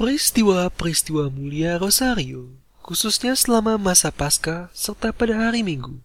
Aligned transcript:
Peristiwa-peristiwa 0.00 1.28
mulia 1.28 1.76
Rosario, 1.76 2.56
khususnya 2.80 3.36
selama 3.36 3.76
masa 3.76 4.08
Paskah 4.08 4.72
serta 4.72 5.12
pada 5.12 5.36
hari 5.36 5.60
Minggu. 5.60 6.00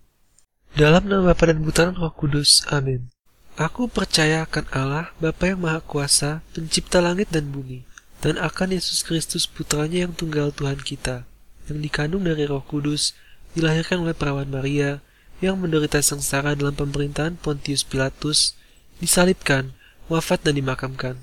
Dalam 0.76 1.08
nama 1.08 1.32
Bapa 1.32 1.48
dan 1.48 1.64
Putra 1.64 1.96
Roh 1.96 2.12
Kudus, 2.12 2.68
amin. 2.68 3.08
Aku 3.56 3.88
percaya 3.88 4.44
akan 4.44 4.68
Allah, 4.76 5.16
Bapa 5.24 5.48
yang 5.48 5.64
Maha 5.64 5.80
Kuasa, 5.80 6.44
pencipta 6.52 7.00
langit 7.00 7.32
dan 7.32 7.48
bumi, 7.56 7.88
dan 8.20 8.36
akan 8.36 8.76
Yesus 8.76 9.00
Kristus 9.00 9.48
putranya 9.48 10.04
yang 10.04 10.12
tunggal 10.12 10.52
Tuhan 10.52 10.84
kita, 10.84 11.24
yang 11.72 11.80
dikandung 11.80 12.28
dari 12.28 12.44
Roh 12.52 12.68
Kudus, 12.68 13.16
dilahirkan 13.56 14.04
oleh 14.04 14.12
perawan 14.12 14.52
Maria, 14.52 15.00
yang 15.40 15.56
menderita 15.56 16.04
sengsara 16.04 16.52
dalam 16.52 16.76
pemerintahan 16.76 17.40
Pontius 17.40 17.88
Pilatus, 17.88 18.60
disalibkan, 19.00 19.72
wafat 20.12 20.44
dan 20.44 20.60
dimakamkan, 20.60 21.16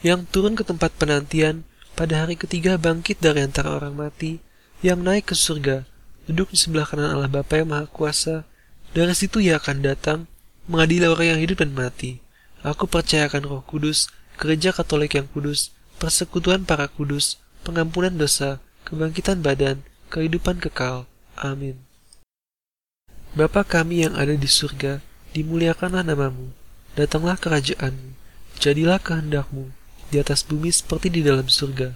yang 0.00 0.24
turun 0.24 0.56
ke 0.56 0.64
tempat 0.64 0.88
penantian, 0.96 1.68
pada 1.94 2.26
hari 2.26 2.34
ketiga 2.34 2.74
bangkit 2.74 3.22
dari 3.22 3.46
antara 3.46 3.70
orang 3.70 3.94
mati, 3.94 4.42
yang 4.82 5.00
naik 5.00 5.30
ke 5.30 5.34
surga, 5.38 5.86
duduk 6.26 6.50
di 6.50 6.58
sebelah 6.58 6.84
kanan 6.84 7.14
Allah 7.14 7.30
Bapa 7.30 7.62
yang 7.62 7.70
Maha 7.70 7.86
Kuasa, 7.86 8.42
dari 8.90 9.14
situ 9.14 9.38
ia 9.38 9.62
akan 9.62 9.80
datang, 9.80 10.26
mengadili 10.66 11.06
orang 11.06 11.38
yang 11.38 11.40
hidup 11.40 11.62
dan 11.62 11.72
mati. 11.72 12.18
Aku 12.66 12.90
percayakan 12.90 13.46
roh 13.46 13.62
kudus, 13.62 14.10
gereja 14.34 14.74
katolik 14.74 15.14
yang 15.14 15.30
kudus, 15.30 15.70
persekutuan 16.02 16.66
para 16.66 16.90
kudus, 16.90 17.38
pengampunan 17.62 18.12
dosa, 18.12 18.58
kebangkitan 18.82 19.40
badan, 19.40 19.86
kehidupan 20.10 20.58
kekal. 20.58 21.06
Amin. 21.38 21.78
Bapa 23.34 23.62
kami 23.66 24.06
yang 24.06 24.14
ada 24.14 24.34
di 24.34 24.46
surga, 24.46 25.02
dimuliakanlah 25.34 26.06
namamu, 26.06 26.54
datanglah 26.94 27.34
kerajaanmu, 27.34 28.14
jadilah 28.62 29.02
kehendakmu, 29.02 29.74
di 30.08 30.20
atas 30.20 30.44
bumi 30.44 30.72
seperti 30.72 31.08
di 31.08 31.20
dalam 31.24 31.46
surga. 31.46 31.94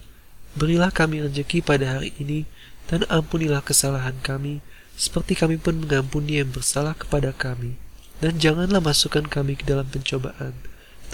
Berilah 0.57 0.91
kami 0.91 1.25
rezeki 1.25 1.61
pada 1.61 1.99
hari 1.99 2.17
ini, 2.17 2.49
dan 2.89 3.05
ampunilah 3.13 3.61
kesalahan 3.61 4.17
kami, 4.25 4.65
seperti 4.97 5.37
kami 5.37 5.61
pun 5.61 5.79
mengampuni 5.79 6.41
yang 6.41 6.51
bersalah 6.51 6.97
kepada 6.97 7.31
kami. 7.37 7.77
Dan 8.19 8.43
janganlah 8.43 8.83
masukkan 8.83 9.23
kami 9.29 9.55
ke 9.55 9.63
dalam 9.63 9.87
pencobaan, 9.87 10.57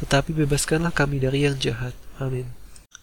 tetapi 0.00 0.32
bebaskanlah 0.32 0.94
kami 0.94 1.20
dari 1.20 1.44
yang 1.44 1.60
jahat. 1.60 1.92
Amin. 2.16 2.48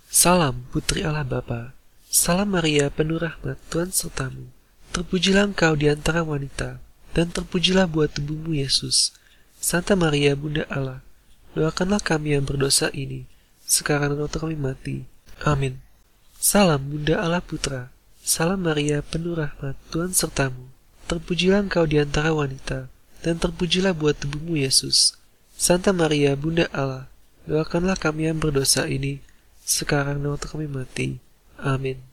Salam, 0.10 0.66
Putri 0.74 1.06
Allah 1.06 1.24
Bapa. 1.28 1.78
Salam 2.12 2.52
Maria, 2.52 2.92
penuh 2.92 3.22
rahmat, 3.22 3.56
Tuhan 3.72 3.96
sertamu. 3.96 4.52
Terpujilah 4.92 5.48
engkau 5.48 5.80
di 5.80 5.88
antara 5.88 6.26
wanita, 6.26 6.84
dan 7.16 7.32
terpujilah 7.32 7.88
buat 7.88 8.12
tubuhmu 8.12 8.58
Yesus. 8.58 9.16
Santa 9.62 9.96
Maria, 9.96 10.36
Bunda 10.36 10.68
Allah, 10.68 11.00
doakanlah 11.56 12.04
kami 12.04 12.36
yang 12.36 12.44
berdosa 12.44 12.92
ini, 12.92 13.31
sekarang 13.72 14.12
dan 14.12 14.28
waktu 14.28 14.38
kami 14.44 14.60
mati. 14.60 15.08
Amin. 15.48 15.80
Salam, 16.36 16.84
Bunda 16.84 17.24
Allah 17.24 17.40
Putra. 17.40 17.88
Salam 18.20 18.60
Maria, 18.68 19.00
penuh 19.00 19.40
rahmat, 19.40 19.80
Tuhan 19.96 20.12
sertamu. 20.12 20.68
Terpujilah 21.08 21.64
engkau 21.64 21.88
di 21.88 21.96
antara 21.96 22.36
wanita, 22.36 22.92
dan 23.24 23.40
terpujilah 23.40 23.96
buat 23.96 24.20
tubuhmu 24.20 24.60
Yesus. 24.60 25.16
Santa 25.56 25.96
Maria, 25.96 26.36
Bunda 26.36 26.68
Allah, 26.76 27.08
doakanlah 27.48 27.96
kami 27.96 28.28
yang 28.28 28.38
berdosa 28.38 28.86
ini, 28.92 29.24
sekarang 29.64 30.20
dan 30.20 30.36
waktu 30.36 30.48
kami 30.52 30.68
mati. 30.68 31.24
Amin. 31.56 32.04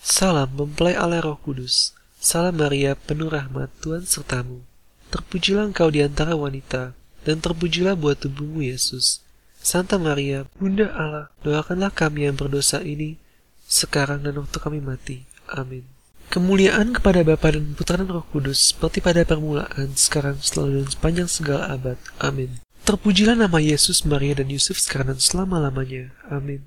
Salam 0.00 0.48
mempelai 0.56 0.96
Allah 0.96 1.20
Roh 1.20 1.36
Kudus. 1.36 1.92
Salam 2.16 2.56
Maria, 2.56 2.96
penuh 2.96 3.28
rahmat, 3.28 3.68
Tuhan 3.84 4.08
sertamu. 4.08 4.64
Terpujilah 5.12 5.70
engkau 5.70 5.92
di 5.92 6.00
antara 6.00 6.32
wanita, 6.34 6.96
dan 7.26 7.36
terpujilah 7.38 7.98
buat 7.98 8.16
tubuhmu 8.22 8.64
Yesus. 8.64 9.20
Santa 9.60 10.00
Maria, 10.00 10.48
Bunda 10.56 10.88
Allah, 10.96 11.28
doakanlah 11.44 11.92
kami 11.92 12.24
yang 12.24 12.34
berdosa 12.34 12.80
ini, 12.80 13.20
sekarang 13.68 14.24
dan 14.24 14.40
waktu 14.40 14.56
kami 14.56 14.80
mati. 14.80 15.28
Amin. 15.52 15.84
Kemuliaan 16.32 16.96
kepada 16.96 17.20
Bapa 17.26 17.52
dan 17.52 17.76
Putra 17.76 18.00
dan 18.00 18.08
Roh 18.08 18.24
Kudus, 18.32 18.72
seperti 18.72 19.04
pada 19.04 19.26
permulaan, 19.26 19.92
sekarang, 19.98 20.40
selalu, 20.40 20.82
dan 20.82 20.88
sepanjang 20.88 21.28
segala 21.28 21.74
abad. 21.74 21.98
Amin. 22.22 22.62
Terpujilah 22.88 23.36
nama 23.36 23.60
Yesus, 23.60 24.08
Maria, 24.08 24.38
dan 24.38 24.48
Yusuf 24.48 24.80
sekarang 24.80 25.12
dan 25.12 25.20
selama-lamanya. 25.20 26.14
Amin. 26.30 26.64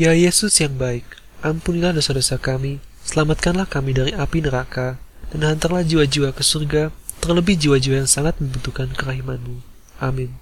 Ya 0.00 0.16
Yesus 0.16 0.56
yang 0.56 0.80
baik, 0.80 1.04
ampunilah 1.44 1.92
dosa-dosa 1.92 2.40
kami, 2.40 2.80
selamatkanlah 3.04 3.68
kami 3.68 3.92
dari 3.92 4.16
api 4.16 4.40
neraka, 4.40 4.96
dan 5.34 5.44
hantarlah 5.44 5.84
jiwa-jiwa 5.84 6.32
ke 6.32 6.40
surga, 6.40 6.88
terlebih 7.20 7.60
jiwa-jiwa 7.60 8.02
yang 8.02 8.10
sangat 8.10 8.40
membutuhkan 8.40 8.90
kerahimanmu. 8.96 9.62
Amin. 10.02 10.41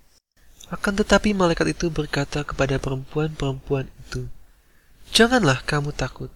Akan 0.71 0.95
tetapi 0.95 1.35
malaikat 1.35 1.75
itu 1.75 1.91
berkata 1.91 2.47
kepada 2.47 2.79
perempuan-perempuan 2.79 3.91
itu, 4.07 4.31
Janganlah 5.11 5.59
kamu 5.67 5.91
takut 5.91 6.31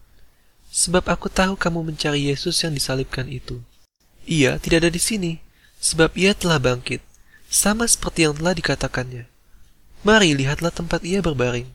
sebab 0.75 1.07
aku 1.07 1.31
tahu 1.31 1.55
kamu 1.55 1.95
mencari 1.95 2.27
Yesus 2.27 2.59
yang 2.59 2.75
disalibkan 2.75 3.31
itu. 3.31 3.63
Ia 4.27 4.59
tidak 4.59 4.83
ada 4.83 4.91
di 4.91 4.99
sini, 4.99 5.31
sebab 5.79 6.11
ia 6.19 6.35
telah 6.35 6.59
bangkit, 6.59 6.99
sama 7.47 7.87
seperti 7.87 8.27
yang 8.27 8.35
telah 8.35 8.51
dikatakannya. 8.51 9.23
Mari 10.03 10.35
lihatlah 10.35 10.75
tempat 10.75 11.07
ia 11.07 11.23
berbaring. 11.23 11.71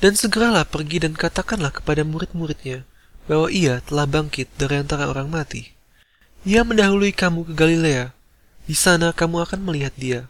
Dan 0.00 0.18
segeralah 0.18 0.66
pergi 0.66 0.98
dan 1.04 1.14
katakanlah 1.14 1.70
kepada 1.70 2.02
murid-muridnya 2.02 2.82
bahwa 3.30 3.46
ia 3.52 3.78
telah 3.86 4.08
bangkit 4.08 4.50
dari 4.58 4.82
antara 4.82 5.06
orang 5.06 5.30
mati. 5.30 5.70
Ia 6.42 6.66
mendahului 6.66 7.14
kamu 7.14 7.46
ke 7.46 7.54
Galilea. 7.54 8.10
Di 8.66 8.74
sana 8.74 9.14
kamu 9.14 9.46
akan 9.46 9.60
melihat 9.62 9.94
dia. 9.94 10.26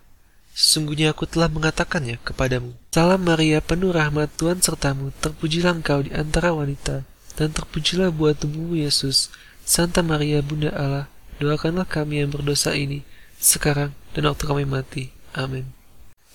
Sesungguhnya 0.52 1.16
aku 1.16 1.24
telah 1.24 1.48
mengatakannya 1.48 2.20
kepadamu. 2.20 2.76
Salam 2.92 3.24
Maria, 3.24 3.64
penuh 3.64 3.88
rahmat 3.88 4.28
Tuhan 4.36 4.60
sertamu, 4.60 5.08
terpujilah 5.24 5.80
engkau 5.80 6.04
di 6.04 6.12
antara 6.12 6.52
wanita, 6.52 7.08
dan 7.40 7.48
terpujilah 7.56 8.12
buat 8.12 8.36
tubuhmu 8.36 8.76
Yesus. 8.76 9.32
Santa 9.64 10.04
Maria 10.04 10.44
Bunda 10.44 10.68
Allah, 10.76 11.06
doakanlah 11.40 11.88
kami 11.88 12.20
yang 12.20 12.28
berdosa 12.28 12.76
ini, 12.76 13.00
sekarang 13.40 13.96
dan 14.12 14.28
waktu 14.28 14.44
kami 14.44 14.68
mati. 14.68 15.08
Amin. 15.32 15.72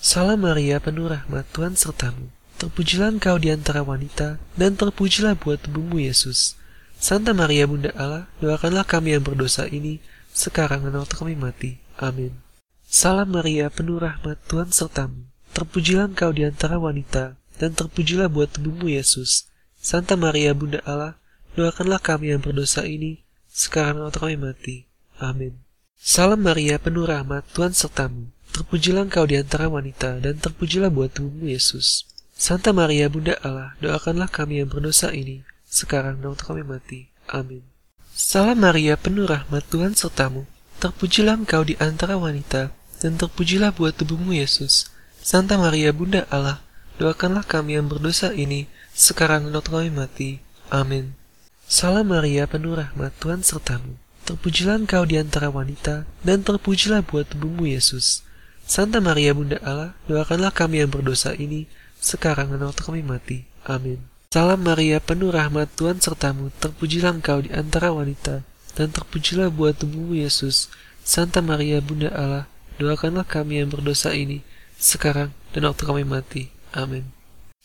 Salam 0.01 0.41
Maria, 0.41 0.81
penuh 0.81 1.13
rahmat, 1.13 1.45
Tuhan 1.53 1.77
sertamu. 1.77 2.33
Terpujilah 2.57 3.13
engkau 3.13 3.37
di 3.37 3.53
antara 3.53 3.85
wanita, 3.85 4.41
dan 4.57 4.73
terpujilah 4.73 5.37
buat 5.37 5.61
tubuhmu 5.61 6.01
Yesus. 6.01 6.57
Santa 6.97 7.37
Maria 7.37 7.69
Bunda 7.69 7.93
Allah, 7.93 8.25
doakanlah 8.41 8.81
kami 8.81 9.13
yang 9.13 9.21
berdosa 9.21 9.69
ini, 9.69 10.01
sekarang 10.33 10.89
dan 10.89 10.97
waktu 10.97 11.13
kami 11.13 11.37
mati. 11.37 11.77
Amin. 12.01 12.46
Salam 12.87 13.35
Maria, 13.35 13.67
penuh 13.67 13.99
rahmat, 13.99 14.39
Tuhan 14.47 14.71
sertamu. 14.71 15.27
Terpujilah 15.51 16.07
engkau 16.07 16.31
di 16.31 16.47
antara 16.47 16.79
wanita, 16.79 17.35
dan 17.59 17.75
terpujilah 17.75 18.31
buat 18.31 18.55
tubuhmu 18.55 18.87
Yesus. 18.87 19.51
Santa 19.75 20.15
Maria 20.15 20.55
Bunda 20.55 20.79
Allah, 20.87 21.19
doakanlah 21.59 21.99
kami 21.99 22.31
yang 22.31 22.39
berdosa 22.39 22.87
ini, 22.87 23.27
sekarang 23.51 24.07
atau 24.07 24.23
kami 24.23 24.39
mati. 24.39 24.87
Amin. 25.19 25.59
Salam 25.99 26.39
Maria, 26.39 26.79
penuh 26.79 27.03
rahmat, 27.03 27.43
Tuhan 27.51 27.75
sertamu. 27.75 28.31
Terpujilah 28.55 29.11
engkau 29.11 29.27
di 29.27 29.35
antara 29.35 29.67
wanita, 29.67 30.23
dan 30.23 30.39
terpujilah 30.39 30.87
buat 30.87 31.11
tubuhmu 31.11 31.51
Yesus. 31.51 32.07
Santa 32.39 32.71
Maria 32.71 33.11
Bunda 33.11 33.35
Allah, 33.43 33.75
doakanlah 33.83 34.31
kami 34.31 34.63
yang 34.63 34.71
berdosa 34.71 35.11
ini, 35.11 35.43
sekarang 35.67 36.23
dan 36.23 36.31
waktu 36.31 36.45
kami 36.47 36.63
mati. 36.63 37.11
Amin. 37.27 37.67
Salam 38.15 38.63
Maria, 38.63 38.95
penuh 38.95 39.27
rahmat, 39.27 39.67
Tuhan 39.67 39.91
sertamu. 39.91 40.47
Terpujilah 40.77 41.41
engkau 41.41 41.65
di 41.65 41.73
antara 41.81 42.21
wanita, 42.21 42.69
dan 43.01 43.17
terpujilah 43.17 43.73
buat 43.73 43.97
tubuhmu 43.97 44.37
Yesus. 44.37 44.93
Santa 45.17 45.57
Maria 45.57 45.89
Bunda 45.89 46.29
Allah, 46.29 46.61
doakanlah 47.01 47.41
kami 47.49 47.81
yang 47.81 47.89
berdosa 47.89 48.29
ini, 48.29 48.69
sekarang 48.93 49.49
dan 49.49 49.65
kami 49.65 49.89
mati. 49.89 50.37
Amin. 50.69 51.17
Salam 51.65 52.13
Maria, 52.13 52.45
penuh 52.45 52.77
rahmat, 52.77 53.09
Tuhan 53.17 53.41
sertamu. 53.41 53.97
Terpujilah 54.29 54.77
engkau 54.77 55.01
di 55.01 55.17
antara 55.17 55.49
wanita, 55.49 56.05
dan 56.21 56.45
terpujilah 56.45 57.01
buat 57.01 57.25
tubuhmu 57.25 57.65
Yesus. 57.65 58.21
Santa 58.69 59.01
Maria 59.01 59.33
Bunda 59.33 59.57
Allah, 59.65 59.97
doakanlah 60.05 60.53
kami 60.53 60.85
yang 60.85 60.93
berdosa 60.93 61.33
ini, 61.33 61.65
sekarang 61.97 62.53
dan 62.53 62.61
waktu 62.63 62.85
kami 62.85 63.01
mati. 63.01 63.49
Amin. 63.65 63.97
Salam 64.29 64.61
Maria, 64.61 65.01
penuh 65.01 65.33
rahmat, 65.33 65.73
Tuhan 65.73 65.99
sertamu, 65.99 66.53
terpujilah 66.61 67.17
engkau 67.17 67.41
di 67.41 67.49
antara 67.49 67.89
wanita, 67.91 68.46
dan 68.77 68.93
terpujilah 68.93 69.49
buat 69.49 69.81
tubuhmu 69.81 70.21
Yesus. 70.21 70.69
Santa 71.01 71.41
Maria 71.41 71.81
Bunda 71.81 72.13
Allah, 72.13 72.45
doakanlah 72.77 73.25
kami 73.25 73.65
yang 73.65 73.73
berdosa 73.73 74.13
ini, 74.13 74.45
sekarang 74.77 75.33
dan 75.57 75.65
waktu 75.65 75.83
kami 75.89 76.05
mati. 76.05 76.53
Amin. 76.77 77.09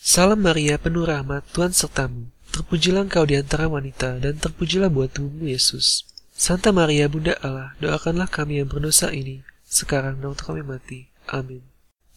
Salam 0.00 0.40
Maria, 0.40 0.80
penuh 0.80 1.04
rahmat, 1.04 1.44
Tuhan 1.52 1.76
sertamu. 1.76 2.32
terpujilah 2.52 3.08
engkau 3.08 3.24
di 3.24 3.36
antara 3.36 3.64
wanita, 3.64 4.20
dan 4.20 4.36
terpujilah 4.36 4.92
buah 4.92 5.08
tubuhmu, 5.08 5.48
Yesus. 5.48 6.04
Santa 6.36 6.68
Maria, 6.68 7.08
Bunda 7.08 7.32
Allah, 7.40 7.72
doakanlah 7.80 8.28
kami 8.28 8.60
yang 8.60 8.68
berdosa 8.68 9.08
ini, 9.08 9.40
sekarang 9.64 10.20
dan 10.20 10.32
waktu 10.36 10.44
kami 10.44 10.62
mati. 10.64 11.08
Amin. 11.32 11.64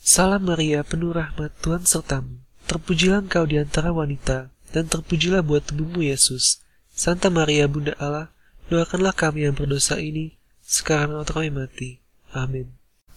Salam 0.03 0.43
Maria, 0.43 0.83
penuh 0.83 1.15
rahmat, 1.15 1.55
Tuhan 1.63 1.87
sertamu. 1.87 2.43
Terpujilah 2.67 3.23
engkau 3.23 3.47
di 3.47 3.55
antara 3.55 3.95
wanita, 3.95 4.51
dan 4.75 4.91
terpujilah 4.91 5.39
buah 5.39 5.63
tubuhmu, 5.63 6.03
Yesus. 6.03 6.59
Santa 6.91 7.31
Maria, 7.31 7.63
Bunda 7.71 7.95
Allah, 7.95 8.34
doakanlah 8.69 9.13
kami 9.13 9.45
yang 9.45 9.55
berdosa 9.55 10.01
ini, 10.01 10.37
sekarang 10.65 11.17
waktu 11.17 11.33
kami 11.33 11.49
mati. 11.53 11.89
Amin. 12.33 12.73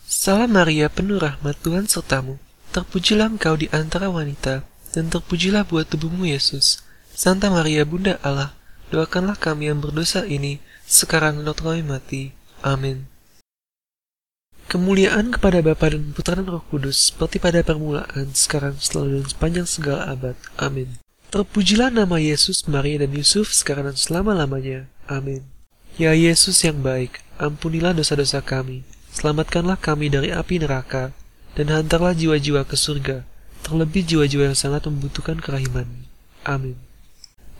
Salam 0.08 0.56
Maria, 0.56 0.88
penuh 0.88 1.20
rahmat, 1.20 1.56
Tuhan 1.60 1.84
sertamu. 1.84 2.40
Terpujilah 2.72 3.28
engkau 3.28 3.56
di 3.56 3.68
antara 3.72 4.08
wanita, 4.08 4.64
dan 4.92 5.12
terpujilah 5.12 5.68
buah 5.68 5.84
tubuhmu, 5.84 6.28
Yesus. 6.28 6.80
Santa 7.12 7.52
Maria, 7.52 7.84
Bunda 7.84 8.16
Allah, 8.24 8.56
doakanlah 8.88 9.36
kami 9.36 9.68
yang 9.68 9.80
berdosa 9.84 10.24
ini, 10.24 10.60
sekarang 10.88 11.40
dan 11.40 11.52
waktu 11.52 11.64
kami 11.64 11.82
mati. 11.84 12.22
Amin. 12.64 13.08
Kemuliaan 14.68 15.32
kepada 15.32 15.64
Bapa 15.64 15.96
dan 15.96 16.12
Putra 16.12 16.36
dan 16.36 16.44
Roh 16.44 16.60
Kudus, 16.68 17.08
seperti 17.08 17.40
pada 17.40 17.64
permulaan, 17.64 18.36
sekarang, 18.36 18.76
selalu, 18.76 19.24
dan 19.24 19.26
sepanjang 19.32 19.66
segala 19.68 20.12
abad. 20.12 20.36
Amin. 20.60 21.00
Terpujilah 21.28 21.92
nama 21.92 22.16
Yesus, 22.16 22.64
Maria, 22.64 23.04
dan 23.04 23.12
Yusuf, 23.12 23.52
sekarang 23.52 23.92
dan 23.92 24.00
selama-lamanya. 24.00 24.88
Amin. 25.04 25.44
Ya 26.00 26.16
Yesus 26.16 26.64
yang 26.64 26.80
baik, 26.80 27.20
ampunilah 27.36 27.92
dosa-dosa 27.92 28.40
kami, 28.40 28.80
selamatkanlah 29.12 29.76
kami 29.76 30.08
dari 30.08 30.32
api 30.32 30.56
neraka, 30.56 31.12
dan 31.52 31.68
hantarlah 31.68 32.16
jiwa-jiwa 32.16 32.64
ke 32.64 32.80
surga, 32.80 33.28
terlebih 33.60 34.08
jiwa-jiwa 34.08 34.48
yang 34.48 34.56
sangat 34.56 34.88
membutuhkan 34.88 35.36
kerahiman. 35.36 36.08
Amin. 36.48 36.80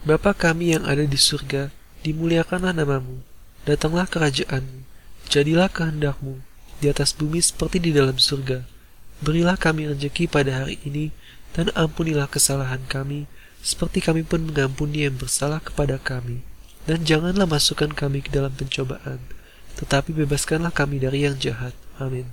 Bapa 0.00 0.32
kami 0.32 0.72
yang 0.72 0.88
ada 0.88 1.04
di 1.04 1.20
surga, 1.20 1.68
dimuliakanlah 2.08 2.72
namamu, 2.72 3.20
datanglah 3.68 4.08
kerajaanmu, 4.08 4.88
jadilah 5.28 5.68
kehendakmu, 5.68 6.40
di 6.80 6.88
atas 6.88 7.12
bumi 7.12 7.44
seperti 7.44 7.84
di 7.84 7.92
dalam 7.92 8.16
surga. 8.16 8.64
Berilah 9.20 9.60
kami 9.60 9.92
rezeki 9.92 10.24
pada 10.24 10.64
hari 10.64 10.80
ini, 10.88 11.12
dan 11.52 11.68
ampunilah 11.76 12.32
kesalahan 12.32 12.80
kami, 12.88 13.28
seperti 13.62 14.04
kami 14.04 14.22
pun 14.24 14.46
mengampuni 14.48 15.04
yang 15.06 15.18
bersalah 15.18 15.60
kepada 15.62 15.98
kami. 15.98 16.42
Dan 16.88 17.04
janganlah 17.04 17.44
masukkan 17.44 17.92
kami 17.92 18.24
ke 18.24 18.32
dalam 18.32 18.54
pencobaan, 18.56 19.20
tetapi 19.76 20.16
bebaskanlah 20.16 20.72
kami 20.72 20.98
dari 21.04 21.28
yang 21.28 21.36
jahat. 21.36 21.76
Amin. 22.00 22.32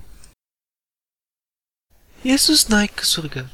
Yesus 2.24 2.72
naik 2.72 2.98
ke 2.98 3.04
surga. 3.04 3.52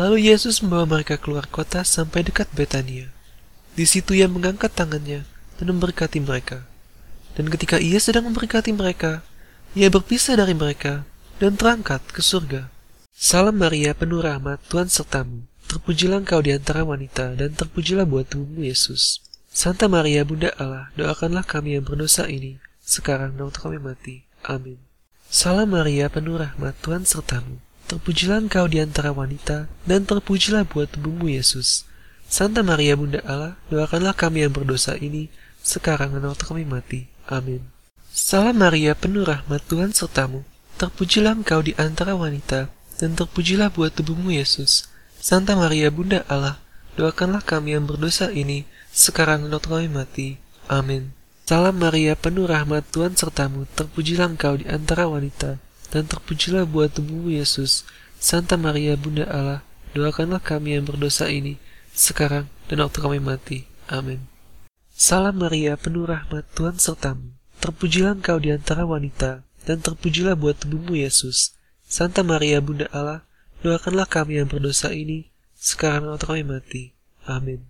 Lalu 0.00 0.32
Yesus 0.32 0.64
membawa 0.64 0.88
mereka 0.88 1.20
keluar 1.20 1.44
kota 1.44 1.84
sampai 1.84 2.24
dekat 2.24 2.48
Betania. 2.56 3.12
Di 3.76 3.84
situ 3.84 4.16
ia 4.16 4.24
mengangkat 4.24 4.72
tangannya 4.72 5.28
dan 5.60 5.66
memberkati 5.68 6.16
mereka. 6.24 6.64
Dan 7.36 7.52
ketika 7.52 7.76
ia 7.76 8.00
sedang 8.00 8.28
memberkati 8.32 8.72
mereka, 8.72 9.20
ia 9.76 9.92
berpisah 9.92 10.36
dari 10.36 10.56
mereka 10.56 11.04
dan 11.40 11.60
terangkat 11.60 12.00
ke 12.08 12.24
surga. 12.24 12.72
Salam 13.12 13.60
Maria, 13.60 13.92
penuh 13.92 14.24
rahmat, 14.24 14.64
Tuhan 14.72 14.88
sertamu. 14.88 15.44
Terpujilah 15.72 16.20
engkau 16.20 16.44
di 16.44 16.52
antara 16.52 16.84
wanita, 16.84 17.32
dan 17.32 17.56
terpujilah 17.56 18.04
buah 18.04 18.28
tubuhmu, 18.28 18.60
Yesus. 18.60 19.24
Santa 19.48 19.88
Maria, 19.88 20.20
Bunda 20.20 20.52
Allah, 20.60 20.92
doakanlah 21.00 21.48
kami 21.48 21.80
yang 21.80 21.88
berdosa 21.88 22.28
ini, 22.28 22.60
sekarang 22.84 23.40
dan 23.40 23.48
waktu 23.48 23.56
kami 23.64 23.78
mati. 23.80 24.28
Amin. 24.44 24.76
Salam 25.32 25.72
Maria, 25.72 26.12
penuh 26.12 26.36
rahmat, 26.36 26.76
Tuhan 26.84 27.08
sertamu. 27.08 27.56
Terpujilah 27.88 28.44
engkau 28.44 28.68
di 28.68 28.84
antara 28.84 29.16
wanita, 29.16 29.72
dan 29.88 30.04
terpujilah 30.04 30.68
buah 30.68 30.92
tubuhmu, 30.92 31.32
Yesus. 31.32 31.88
Santa 32.28 32.60
Maria, 32.60 32.92
Bunda 32.92 33.24
Allah, 33.24 33.56
doakanlah 33.72 34.12
kami 34.12 34.44
yang 34.44 34.52
berdosa 34.52 35.00
ini, 35.00 35.32
sekarang 35.64 36.12
dan 36.12 36.28
waktu 36.28 36.44
kami 36.52 36.68
mati. 36.68 37.08
Amin. 37.32 37.64
Salam 38.12 38.60
Maria, 38.60 38.92
penuh 38.92 39.24
rahmat 39.24 39.64
Tuhan 39.72 39.96
sertamu. 39.96 40.44
Terpujilah 40.76 41.32
engkau 41.32 41.64
di 41.64 41.72
antara 41.80 42.12
wanita, 42.12 42.68
dan 43.00 43.16
terpujilah 43.16 43.72
buah 43.72 43.88
tubuhmu 43.88 44.36
Yesus. 44.36 44.91
Santa 45.22 45.54
Maria, 45.54 45.86
Bunda 45.86 46.26
Allah, 46.26 46.58
doakanlah 46.98 47.46
kami 47.46 47.78
yang 47.78 47.86
berdosa 47.86 48.34
ini, 48.34 48.66
sekarang 48.90 49.46
dan 49.46 49.62
kami 49.62 49.86
mati. 49.86 50.42
Amin. 50.66 51.14
Salam 51.46 51.78
Maria, 51.78 52.18
penuh 52.18 52.50
rahmat 52.50 52.90
Tuhan 52.90 53.14
sertamu. 53.14 53.70
Terpujilah 53.78 54.34
engkau 54.34 54.58
di 54.58 54.66
antara 54.66 55.06
wanita, 55.06 55.62
dan 55.94 56.10
terpujilah 56.10 56.66
buah 56.66 56.90
tubuhmu 56.90 57.38
Yesus. 57.38 57.86
Santa 58.18 58.58
Maria, 58.58 58.98
Bunda 58.98 59.30
Allah, 59.30 59.62
doakanlah 59.94 60.42
kami 60.42 60.74
yang 60.74 60.90
berdosa 60.90 61.30
ini, 61.30 61.54
sekarang 61.94 62.50
dan 62.66 62.82
waktu 62.82 62.98
kami 62.98 63.22
mati. 63.22 63.70
Amin. 63.86 64.26
Salam 64.90 65.38
Maria, 65.38 65.78
penuh 65.78 66.02
rahmat 66.02 66.50
Tuhan 66.58 66.82
sertamu. 66.82 67.30
Terpujilah 67.62 68.18
engkau 68.18 68.42
di 68.42 68.50
antara 68.50 68.82
wanita, 68.82 69.46
dan 69.70 69.78
terpujilah 69.86 70.34
buat 70.34 70.58
tubuhmu 70.58 70.98
Yesus. 70.98 71.54
Santa 71.86 72.26
Maria 72.26 72.58
Bunda 72.58 72.90
Allah, 72.90 73.22
doakanlah 73.62 74.10
kami 74.10 74.42
yang 74.42 74.50
berdosa 74.50 74.90
ini, 74.90 75.30
sekarang 75.56 76.10
waktu 76.10 76.26
kami 76.26 76.42
mati. 76.42 76.82
Amin. 77.24 77.62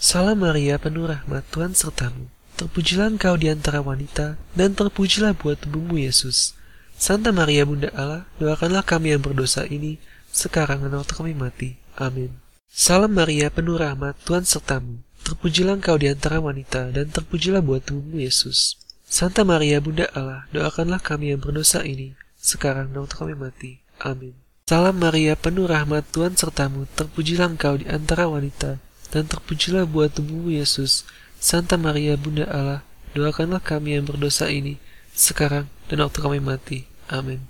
Salam 0.00 0.42
Maria, 0.42 0.80
penuh 0.80 1.06
rahmat, 1.06 1.44
Tuhan 1.52 1.76
sertamu. 1.76 2.32
Terpujilah 2.54 3.12
engkau 3.12 3.34
di 3.36 3.52
antara 3.52 3.84
wanita, 3.84 4.40
dan 4.56 4.72
terpujilah 4.72 5.36
buat 5.36 5.60
tubuhmu 5.60 6.00
Yesus. 6.00 6.56
Santa 6.94 7.34
Maria 7.34 7.66
Bunda 7.66 7.90
Allah, 7.92 8.24
doakanlah 8.38 8.86
kami 8.86 9.12
yang 9.12 9.22
berdosa 9.22 9.66
ini, 9.66 9.98
sekarang 10.30 10.86
dan 10.86 10.94
waktu 10.94 11.14
kami 11.14 11.32
mati. 11.34 11.76
Amin. 11.98 12.38
Salam 12.70 13.12
Maria, 13.14 13.50
penuh 13.50 13.76
rahmat, 13.78 14.18
Tuhan 14.22 14.46
sertamu. 14.46 15.02
Terpujilah 15.24 15.80
engkau 15.82 15.98
di 15.98 16.06
antara 16.06 16.38
wanita, 16.38 16.94
dan 16.94 17.10
terpujilah 17.10 17.64
buat 17.64 17.82
tubuhmu 17.82 18.22
Yesus. 18.22 18.78
Santa 19.04 19.42
Maria 19.42 19.82
Bunda 19.82 20.06
Allah, 20.14 20.46
doakanlah 20.54 21.02
kami 21.02 21.34
yang 21.34 21.40
berdosa 21.42 21.82
ini, 21.82 22.14
sekarang 22.38 22.94
dan 22.94 23.02
waktu 23.02 23.16
kami 23.18 23.34
mati. 23.34 23.72
Amin. 23.98 24.43
Salam 24.64 24.96
Maria, 24.96 25.36
penuh 25.36 25.68
rahmat 25.68 26.08
Tuhan 26.08 26.40
sertamu, 26.40 26.88
terpujilah 26.96 27.52
engkau 27.52 27.76
di 27.76 27.84
antara 27.84 28.32
wanita, 28.32 28.80
dan 29.12 29.28
terpujilah 29.28 29.84
buah 29.84 30.08
tubuhmu 30.08 30.56
Yesus. 30.56 31.04
Santa 31.36 31.76
Maria 31.76 32.16
Bunda 32.16 32.48
Allah, 32.48 32.80
doakanlah 33.12 33.60
kami 33.60 34.00
yang 34.00 34.08
berdosa 34.08 34.48
ini, 34.48 34.80
sekarang 35.12 35.68
dan 35.92 36.00
waktu 36.00 36.16
kami 36.16 36.40
mati. 36.40 36.88
Amin. 37.12 37.44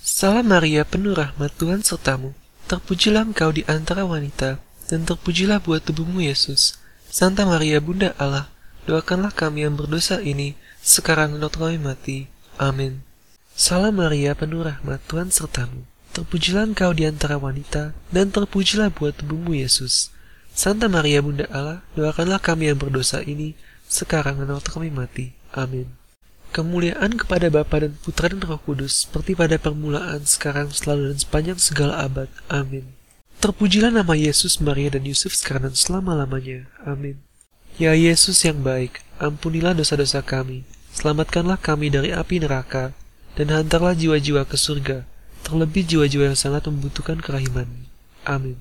Salam 0.00 0.48
Maria, 0.48 0.88
penuh 0.88 1.12
rahmat 1.12 1.52
Tuhan 1.60 1.84
sertamu, 1.84 2.32
terpujilah 2.72 3.28
engkau 3.28 3.52
di 3.52 3.60
antara 3.68 4.08
wanita, 4.08 4.56
dan 4.88 5.04
terpujilah 5.04 5.60
buah 5.60 5.84
tubuhmu 5.84 6.24
Yesus. 6.24 6.80
Santa 7.12 7.44
Maria 7.44 7.84
Bunda 7.84 8.16
Allah, 8.16 8.48
doakanlah 8.88 9.36
kami 9.36 9.68
yang 9.68 9.76
berdosa 9.76 10.24
ini, 10.24 10.56
sekarang 10.80 11.36
dan 11.36 11.44
waktu 11.44 11.60
kami 11.60 11.76
mati. 11.84 12.18
Amin. 12.56 13.04
Salam 13.52 14.00
Maria, 14.00 14.32
penuh 14.32 14.64
rahmat, 14.64 15.04
Tuhan 15.04 15.28
sertamu. 15.28 15.84
Terpujilah 16.16 16.72
engkau 16.72 16.96
di 16.96 17.04
antara 17.04 17.36
wanita, 17.36 17.92
dan 18.08 18.32
terpujilah 18.32 18.88
buat 18.88 19.20
tubuhmu 19.20 19.52
Yesus. 19.52 20.08
Santa 20.56 20.88
Maria 20.88 21.20
Bunda 21.20 21.44
Allah, 21.52 21.84
doakanlah 21.92 22.40
kami 22.40 22.72
yang 22.72 22.80
berdosa 22.80 23.20
ini, 23.20 23.52
sekarang 23.84 24.40
dan 24.40 24.48
waktu 24.56 24.72
kami 24.72 24.88
mati. 24.88 25.36
Amin. 25.52 25.92
Kemuliaan 26.56 27.20
kepada 27.20 27.52
Bapa 27.52 27.84
dan 27.84 28.00
Putra 28.00 28.32
dan 28.32 28.40
Roh 28.40 28.56
Kudus, 28.56 29.04
seperti 29.04 29.36
pada 29.36 29.60
permulaan, 29.60 30.24
sekarang, 30.24 30.72
selalu, 30.72 31.12
dan 31.12 31.18
sepanjang 31.20 31.58
segala 31.60 32.00
abad. 32.00 32.32
Amin. 32.48 32.96
Terpujilah 33.44 33.92
nama 33.92 34.16
Yesus, 34.16 34.56
Maria, 34.64 34.96
dan 34.96 35.04
Yusuf 35.04 35.36
sekarang 35.36 35.68
dan 35.68 35.76
selama-lamanya. 35.76 36.64
Amin. 36.88 37.20
Ya 37.76 37.92
Yesus 37.92 38.40
yang 38.40 38.64
baik, 38.64 39.04
ampunilah 39.20 39.76
dosa-dosa 39.76 40.24
kami, 40.24 40.64
Selamatkanlah 40.96 41.60
kami 41.60 41.92
dari 41.92 42.08
api 42.08 42.40
neraka, 42.40 42.96
dan 43.36 43.52
hantarlah 43.52 43.92
jiwa-jiwa 43.92 44.48
ke 44.48 44.56
surga, 44.56 45.04
terlebih 45.46 45.86
jiwa-jiwa 45.86 46.34
yang 46.34 46.38
sangat 46.38 46.66
membutuhkan 46.66 47.22
kerahiman. 47.22 47.86
Amin. 48.26 48.58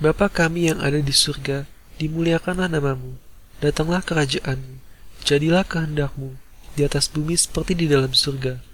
Bapa 0.00 0.32
kami 0.32 0.72
yang 0.72 0.80
ada 0.80 0.96
di 0.96 1.12
surga, 1.12 1.68
dimuliakanlah 2.00 2.72
namamu, 2.72 3.20
datanglah 3.60 4.00
kerajaanmu, 4.00 4.80
jadilah 5.20 5.60
kehendakmu, 5.68 6.40
di 6.72 6.88
atas 6.88 7.12
bumi 7.12 7.36
seperti 7.36 7.76
di 7.76 7.84
dalam 7.84 8.16
surga. 8.16 8.64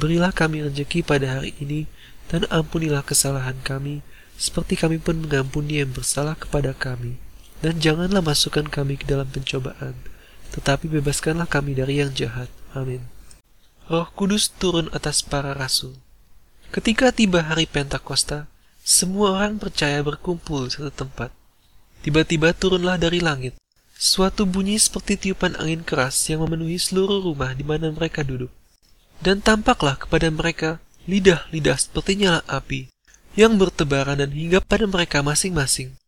Berilah 0.00 0.32
kami 0.32 0.64
rezeki 0.64 1.04
pada 1.04 1.36
hari 1.36 1.52
ini, 1.60 1.84
dan 2.32 2.48
ampunilah 2.48 3.04
kesalahan 3.04 3.60
kami, 3.60 4.00
seperti 4.40 4.80
kami 4.80 4.96
pun 4.96 5.20
mengampuni 5.20 5.84
yang 5.84 5.92
bersalah 5.92 6.32
kepada 6.32 6.72
kami. 6.72 7.20
Dan 7.60 7.76
janganlah 7.76 8.24
masukkan 8.24 8.64
kami 8.64 8.96
ke 8.96 9.04
dalam 9.04 9.28
pencobaan, 9.28 9.92
tetapi 10.56 10.88
bebaskanlah 10.88 11.44
kami 11.44 11.76
dari 11.76 12.00
yang 12.00 12.16
jahat. 12.16 12.48
Amin. 12.72 13.04
Roh 13.90 14.06
Kudus 14.14 14.54
turun 14.54 14.86
atas 14.94 15.18
para 15.18 15.50
rasul. 15.50 15.98
Ketika 16.70 17.10
tiba 17.10 17.42
hari 17.42 17.66
Pentakosta, 17.66 18.46
semua 18.86 19.34
orang 19.34 19.58
percaya 19.58 19.98
berkumpul 19.98 20.70
di 20.70 20.78
satu 20.78 20.94
tempat. 20.94 21.34
Tiba-tiba 22.06 22.54
turunlah 22.54 23.02
dari 23.02 23.18
langit 23.18 23.58
suatu 23.98 24.46
bunyi 24.46 24.78
seperti 24.78 25.18
tiupan 25.18 25.58
angin 25.58 25.82
keras 25.82 26.16
yang 26.30 26.40
memenuhi 26.46 26.78
seluruh 26.78 27.18
rumah 27.18 27.50
di 27.50 27.66
mana 27.66 27.90
mereka 27.90 28.22
duduk. 28.22 28.54
Dan 29.18 29.42
tampaklah 29.42 29.98
kepada 29.98 30.30
mereka 30.30 30.78
lidah-lidah 31.10 31.74
seperti 31.74 32.22
nyala 32.22 32.46
api 32.46 32.88
yang 33.34 33.58
bertebaran 33.58 34.22
dan 34.22 34.30
hingga 34.30 34.62
pada 34.62 34.86
mereka 34.86 35.20
masing-masing. 35.20 35.98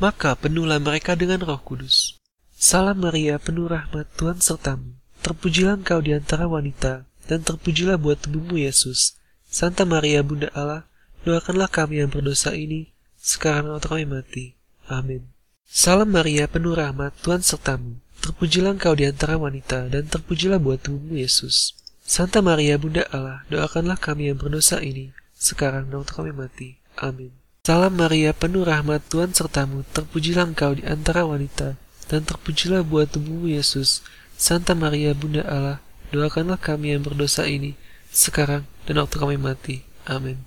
maka 0.00 0.32
penuhlah 0.32 0.80
mereka 0.80 1.12
dengan 1.12 1.44
roh 1.44 1.60
kudus. 1.60 2.16
Salam 2.56 3.04
Maria, 3.04 3.36
penuh 3.36 3.68
rahmat 3.68 4.08
Tuhan 4.16 4.40
sertamu. 4.40 4.96
Terpujilah 5.20 5.76
engkau 5.76 6.00
di 6.00 6.16
antara 6.16 6.48
wanita, 6.48 7.04
dan 7.30 7.46
terpujilah 7.46 7.94
buat 7.94 8.18
tubuhmu 8.18 8.58
Yesus. 8.58 9.14
Santa 9.46 9.86
Maria, 9.86 10.26
Bunda 10.26 10.50
Allah, 10.50 10.90
doakanlah 11.22 11.70
kami 11.70 12.02
yang 12.02 12.10
berdosa 12.10 12.58
ini, 12.58 12.90
sekarang 13.22 13.70
waktu 13.70 13.86
kami 13.86 14.04
mati. 14.10 14.44
Amin. 14.90 15.30
Salam 15.70 16.10
Maria, 16.10 16.50
penuh 16.50 16.74
rahmat 16.74 17.14
Tuhan 17.22 17.46
sertamu. 17.46 18.02
Terpujilah 18.18 18.74
engkau 18.74 18.98
di 18.98 19.06
antara 19.06 19.38
wanita, 19.38 19.86
dan 19.86 20.10
terpujilah 20.10 20.58
buat 20.58 20.82
tubuhmu 20.82 21.22
Yesus. 21.22 21.78
Santa 22.02 22.42
Maria, 22.42 22.74
Bunda 22.74 23.06
Allah, 23.14 23.46
doakanlah 23.46 23.94
kami 23.94 24.34
yang 24.34 24.38
berdosa 24.42 24.82
ini, 24.82 25.14
sekarang 25.38 25.86
dan 25.86 26.02
waktu 26.02 26.10
kami 26.10 26.32
mati. 26.34 26.68
Amin. 26.98 27.30
Salam 27.62 27.94
Maria, 27.94 28.34
penuh 28.34 28.66
rahmat 28.66 29.06
Tuhan 29.06 29.30
sertamu, 29.30 29.86
terpujilah 29.94 30.50
engkau 30.50 30.74
di 30.74 30.82
antara 30.82 31.22
wanita, 31.22 31.78
dan 32.10 32.26
terpujilah 32.26 32.82
buat 32.82 33.14
tubuhmu 33.14 33.54
Yesus. 33.54 34.02
Santa 34.34 34.74
Maria, 34.74 35.14
Bunda 35.14 35.46
Allah, 35.46 35.78
doakanlah 36.10 36.58
kami 36.58 36.94
yang 36.94 37.02
berdosa 37.02 37.46
ini, 37.46 37.78
sekarang 38.10 38.66
dan 38.84 39.00
waktu 39.02 39.16
kami 39.18 39.36
mati. 39.38 39.86
Amin. 40.06 40.42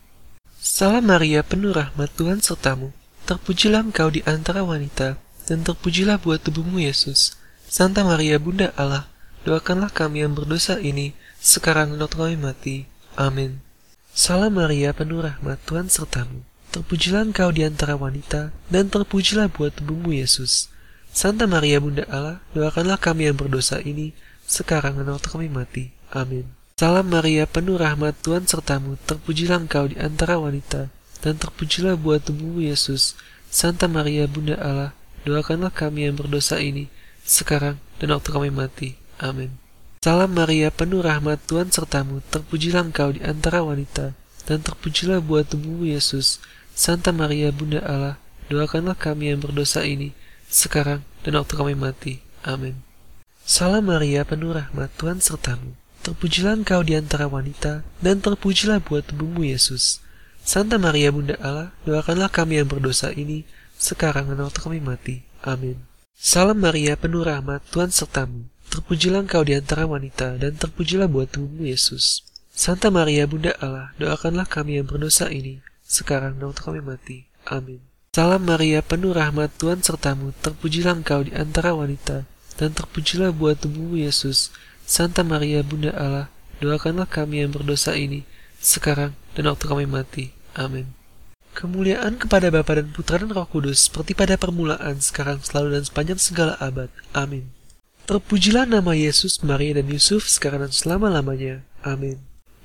Salam 0.59 1.07
Maria, 1.07 1.43
penuh 1.43 1.75
rahmat 1.75 2.11
Tuhan 2.15 2.39
sertamu, 2.39 2.95
terpujilah 3.27 3.83
engkau 3.83 4.07
di 4.11 4.23
antara 4.23 4.63
wanita, 4.63 5.19
dan 5.47 5.63
terpujilah 5.63 6.19
buat 6.19 6.39
tubuhmu 6.43 6.79
Yesus. 6.79 7.35
Santa 7.67 8.03
Maria, 8.07 8.39
Bunda 8.39 8.71
Allah, 8.79 9.11
doakanlah 9.43 9.91
kami 9.91 10.23
yang 10.23 10.35
berdosa 10.35 10.79
ini, 10.79 11.11
sekarang 11.43 11.95
dan 11.95 12.03
waktu 12.03 12.15
kami 12.15 12.37
mati. 12.39 12.75
Amin. 13.19 13.59
Salam 14.15 14.55
Maria, 14.55 14.95
penuh 14.95 15.25
rahmat 15.25 15.59
Tuhan 15.67 15.91
sertamu, 15.91 16.45
Terpujilah 16.73 17.29
engkau 17.29 17.53
di 17.53 17.61
antara 17.61 17.93
wanita, 17.93 18.49
dan 18.73 18.89
terpujilah 18.89 19.45
buat 19.45 19.77
tubuhmu 19.77 20.09
Yesus. 20.09 20.73
Santa 21.13 21.45
Maria 21.45 21.77
Bunda 21.77 22.01
Allah, 22.09 22.41
doakanlah 22.57 22.97
kami 22.97 23.29
yang 23.29 23.37
berdosa 23.37 23.77
ini, 23.85 24.17
sekarang 24.53 25.01
dan 25.01 25.09
waktu 25.09 25.27
kami 25.33 25.49
mati. 25.49 25.89
Amin. 26.13 26.45
Salam 26.77 27.09
Maria, 27.09 27.49
penuh 27.49 27.81
rahmat 27.81 28.21
Tuhan 28.21 28.45
sertamu, 28.45 29.01
terpujilah 29.09 29.65
engkau 29.65 29.89
di 29.89 29.97
antara 29.97 30.37
wanita, 30.37 30.93
dan 31.25 31.33
terpujilah 31.41 31.97
buat 31.97 32.21
tubuhmu 32.21 32.61
Yesus. 32.61 33.17
Santa 33.49 33.89
Maria 33.89 34.29
Bunda 34.29 34.57
Allah, 34.61 34.91
doakanlah 35.25 35.73
kami 35.73 36.05
yang 36.05 36.17
berdosa 36.17 36.61
ini, 36.61 36.89
sekarang 37.25 37.81
dan 37.97 38.13
waktu 38.13 38.29
kami 38.29 38.49
mati. 38.53 38.97
Amin. 39.17 39.57
Salam 40.05 40.35
Maria, 40.35 40.69
penuh 40.69 41.01
rahmat 41.01 41.45
Tuhan 41.49 41.73
sertamu, 41.73 42.21
terpujilah 42.29 42.85
engkau 42.85 43.13
di 43.15 43.21
antara 43.25 43.65
wanita, 43.65 44.13
dan 44.45 44.59
terpujilah 44.61 45.23
buat 45.23 45.49
tubuhmu 45.49 45.87
Yesus. 45.87 46.43
Santa 46.73 47.13
Maria 47.13 47.53
Bunda 47.53 47.79
Allah, 47.85 48.15
doakanlah 48.49 48.97
kami 48.97 49.31
yang 49.31 49.39
berdosa 49.39 49.85
ini, 49.85 50.11
sekarang 50.49 51.05
dan 51.23 51.39
waktu 51.39 51.53
kami 51.55 51.73
mati. 51.77 52.19
Amin. 52.43 52.92
Salam 53.43 53.91
Maria, 53.91 54.23
penuh 54.23 54.55
rahmat 54.55 54.87
Tuhan 54.95 55.19
sertamu. 55.19 55.75
Terpujilah 55.99 56.63
engkau 56.63 56.79
di 56.79 56.95
antara 56.95 57.27
wanita, 57.27 57.83
dan 57.99 58.23
terpujilah 58.23 58.79
buat 58.79 59.03
tubuhmu 59.03 59.43
Yesus. 59.43 59.99
Santa 60.47 60.79
Maria 60.79 61.11
Bunda 61.11 61.35
Allah, 61.43 61.75
doakanlah 61.83 62.31
kami 62.31 62.63
yang 62.63 62.71
berdosa 62.71 63.11
ini, 63.11 63.43
sekarang 63.75 64.31
dan 64.31 64.47
waktu 64.47 64.63
kami 64.63 64.79
mati. 64.79 65.27
Amin. 65.43 65.75
Salam 66.15 66.55
Maria, 66.55 66.95
penuh 66.95 67.27
rahmat 67.27 67.67
Tuhan 67.67 67.91
sertamu. 67.91 68.47
Terpujilah 68.71 69.27
engkau 69.27 69.43
di 69.43 69.59
antara 69.59 69.91
wanita, 69.91 70.39
dan 70.39 70.55
terpujilah 70.55 71.11
buat 71.11 71.27
tubuhmu 71.35 71.67
Yesus. 71.67 72.23
Santa 72.55 72.87
Maria 72.95 73.27
Bunda 73.27 73.51
Allah, 73.59 73.91
doakanlah 73.99 74.47
kami 74.47 74.79
yang 74.79 74.87
berdosa 74.87 75.27
ini, 75.27 75.59
sekarang 75.83 76.39
dan 76.39 76.47
waktu 76.47 76.63
kami 76.63 76.79
mati. 76.79 77.27
Amin. 77.43 77.83
Salam 78.15 78.47
Maria, 78.47 78.79
penuh 78.79 79.11
rahmat 79.11 79.51
Tuhan 79.59 79.83
sertamu, 79.83 80.31
terpujilah 80.39 80.95
engkau 80.95 81.27
di 81.27 81.35
antara 81.35 81.75
wanita, 81.75 82.23
dan 82.59 82.75
terpujilah 82.75 83.33
buat 83.33 83.61
tubuhmu 83.61 84.01
Yesus. 84.01 84.53
Santa 84.83 85.23
Maria, 85.23 85.63
Bunda 85.63 85.95
Allah, 85.95 86.27
doakanlah 86.59 87.07
kami 87.07 87.41
yang 87.41 87.55
berdosa 87.55 87.95
ini, 87.95 88.27
sekarang 88.59 89.15
dan 89.33 89.47
waktu 89.47 89.65
kami 89.65 89.85
mati. 89.87 90.35
Amin. 90.53 90.91
Kemuliaan 91.53 92.17
kepada 92.17 92.49
Bapa 92.49 92.81
dan 92.81 92.89
Putra 92.89 93.21
dan 93.21 93.29
Roh 93.29 93.45
Kudus, 93.45 93.87
seperti 93.87 94.17
pada 94.17 94.35
permulaan, 94.35 94.97
sekarang, 94.99 95.39
selalu, 95.45 95.79
dan 95.79 95.83
sepanjang 95.85 96.19
segala 96.19 96.53
abad. 96.57 96.89
Amin. 97.13 97.53
Terpujilah 98.09 98.65
nama 98.65 98.97
Yesus, 98.97 99.39
Maria, 99.45 99.77
dan 99.79 99.87
Yusuf, 99.87 100.27
sekarang 100.27 100.65
dan 100.65 100.73
selama-lamanya. 100.73 101.61
Amin. 101.85 102.19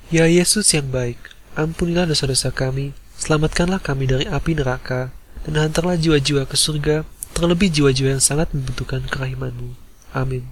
Ya 0.08 0.24
Yesus 0.24 0.72
yang 0.72 0.88
baik, 0.88 1.20
ampunilah 1.54 2.08
dosa-dosa 2.08 2.48
kami, 2.48 2.96
Selamatkanlah 3.18 3.82
kami 3.82 4.06
dari 4.06 4.30
api 4.30 4.54
neraka, 4.54 5.10
dan 5.42 5.58
hantarlah 5.58 5.98
jiwa-jiwa 5.98 6.46
ke 6.46 6.54
surga, 6.54 7.02
terlebih 7.38 7.70
jiwa-jiwa 7.70 8.18
yang 8.18 8.24
sangat 8.24 8.50
membutuhkan 8.50 9.06
kerahimanmu. 9.06 9.78
Amin. 10.10 10.50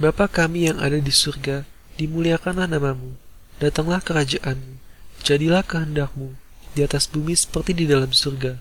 Bapa 0.00 0.24
kami 0.24 0.72
yang 0.72 0.80
ada 0.80 0.96
di 0.96 1.12
surga, 1.12 1.68
dimuliakanlah 2.00 2.64
namamu, 2.64 3.12
datanglah 3.60 4.00
kerajaanmu, 4.00 4.80
jadilah 5.20 5.60
kehendakmu, 5.60 6.32
di 6.72 6.80
atas 6.80 7.04
bumi 7.04 7.36
seperti 7.36 7.76
di 7.76 7.84
dalam 7.84 8.08
surga. 8.08 8.56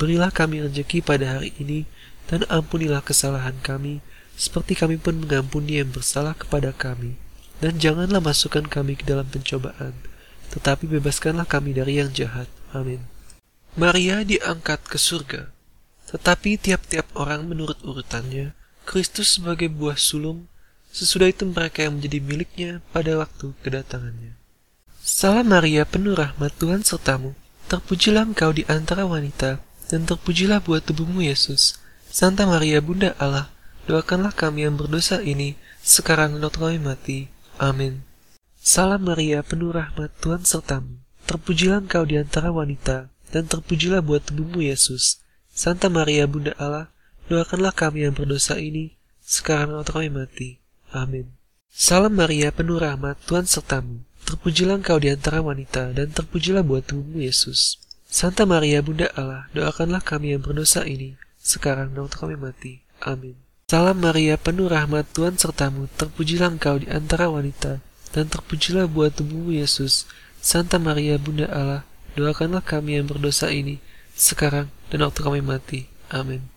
Berilah 0.00 0.32
kami 0.32 0.64
rezeki 0.64 1.04
pada 1.04 1.36
hari 1.36 1.52
ini, 1.60 1.84
dan 2.24 2.48
ampunilah 2.48 3.04
kesalahan 3.04 3.60
kami, 3.60 4.00
seperti 4.38 4.80
kami 4.80 4.96
pun 4.96 5.20
mengampuni 5.20 5.76
yang 5.82 5.92
bersalah 5.92 6.32
kepada 6.32 6.72
kami. 6.72 7.20
Dan 7.58 7.76
janganlah 7.76 8.22
masukkan 8.22 8.64
kami 8.64 8.96
ke 8.96 9.04
dalam 9.04 9.26
pencobaan, 9.28 9.92
tetapi 10.54 10.88
bebaskanlah 10.88 11.44
kami 11.44 11.76
dari 11.76 12.00
yang 12.00 12.14
jahat. 12.14 12.46
Amin. 12.70 13.02
Maria 13.74 14.22
diangkat 14.22 14.86
ke 14.86 14.94
surga, 14.94 15.50
tetapi 16.08 16.56
tiap-tiap 16.56 17.04
orang 17.12 17.44
menurut 17.44 17.76
urutannya, 17.84 18.56
Kristus 18.88 19.36
sebagai 19.36 19.68
buah 19.68 20.00
sulung, 20.00 20.48
sesudah 20.88 21.28
itu 21.28 21.44
mereka 21.44 21.84
yang 21.84 22.00
menjadi 22.00 22.18
miliknya 22.24 22.70
pada 22.96 23.20
waktu 23.20 23.52
kedatangannya. 23.60 24.32
Salam 25.04 25.52
Maria, 25.52 25.84
penuh 25.84 26.16
rahmat 26.16 26.56
Tuhan 26.56 26.80
sertamu, 26.80 27.36
terpujilah 27.68 28.24
engkau 28.24 28.56
di 28.56 28.64
antara 28.64 29.04
wanita, 29.04 29.60
dan 29.92 30.08
terpujilah 30.08 30.64
buah 30.64 30.80
tubuhmu 30.80 31.20
Yesus. 31.24 31.76
Santa 32.08 32.48
Maria, 32.48 32.80
Bunda 32.80 33.12
Allah, 33.20 33.52
doakanlah 33.84 34.32
kami 34.32 34.64
yang 34.64 34.80
berdosa 34.80 35.20
ini, 35.20 35.60
sekarang 35.84 36.40
dan 36.40 36.48
kami 36.48 36.80
mati. 36.80 37.18
Amin. 37.60 38.00
Salam 38.56 39.04
Maria, 39.04 39.44
penuh 39.44 39.72
rahmat 39.72 40.12
Tuhan 40.24 40.44
sertamu. 40.48 41.00
Terpujilah 41.28 41.84
engkau 41.84 42.08
di 42.08 42.16
antara 42.16 42.48
wanita, 42.48 43.12
dan 43.28 43.44
terpujilah 43.44 44.00
buat 44.00 44.24
tubuhmu 44.24 44.64
Yesus. 44.64 45.20
Santa 45.58 45.90
Maria, 45.90 46.22
Bunda 46.30 46.54
Allah, 46.54 46.86
doakanlah 47.26 47.74
kami 47.74 48.06
yang 48.06 48.14
berdosa 48.14 48.62
ini, 48.62 48.94
sekarang 49.18 49.74
waktu 49.74 49.90
kami 49.90 50.06
mati. 50.06 50.48
Amin. 50.94 51.34
Salam 51.66 52.14
Maria, 52.14 52.54
penuh 52.54 52.78
rahmat 52.78 53.18
Tuhan 53.26 53.42
sertamu. 53.42 54.06
Terpujilah 54.22 54.78
engkau 54.78 55.02
di 55.02 55.10
antara 55.10 55.42
wanita, 55.42 55.90
dan 55.98 56.14
terpujilah 56.14 56.62
buat 56.62 56.86
tubuhmu 56.86 57.26
Yesus. 57.26 57.74
Santa 58.06 58.46
Maria, 58.46 58.86
Bunda 58.86 59.10
Allah, 59.18 59.50
doakanlah 59.50 59.98
kami 59.98 60.30
yang 60.30 60.46
berdosa 60.46 60.86
ini, 60.86 61.18
sekarang 61.42 61.90
dan 61.90 62.06
kami 62.06 62.38
mati. 62.38 62.86
Amin. 63.02 63.34
Salam 63.66 63.98
Maria, 63.98 64.38
penuh 64.38 64.70
rahmat 64.70 65.10
Tuhan 65.10 65.42
sertamu. 65.42 65.90
Terpujilah 65.98 66.54
engkau 66.54 66.78
di 66.78 66.86
antara 66.86 67.34
wanita, 67.34 67.82
dan 68.14 68.30
terpujilah 68.30 68.86
buat 68.86 69.10
tubuhmu 69.18 69.58
Yesus. 69.58 70.06
Santa 70.38 70.78
Maria 70.78 71.18
Bunda 71.18 71.50
Allah, 71.50 71.82
doakanlah 72.14 72.62
kami 72.62 73.02
yang 73.02 73.10
berdosa 73.10 73.50
ini, 73.50 73.82
sekarang 74.18 74.66
dan 74.90 75.06
waktu 75.06 75.22
kami 75.22 75.40
mati. 75.40 75.86
Amin. 76.10 76.50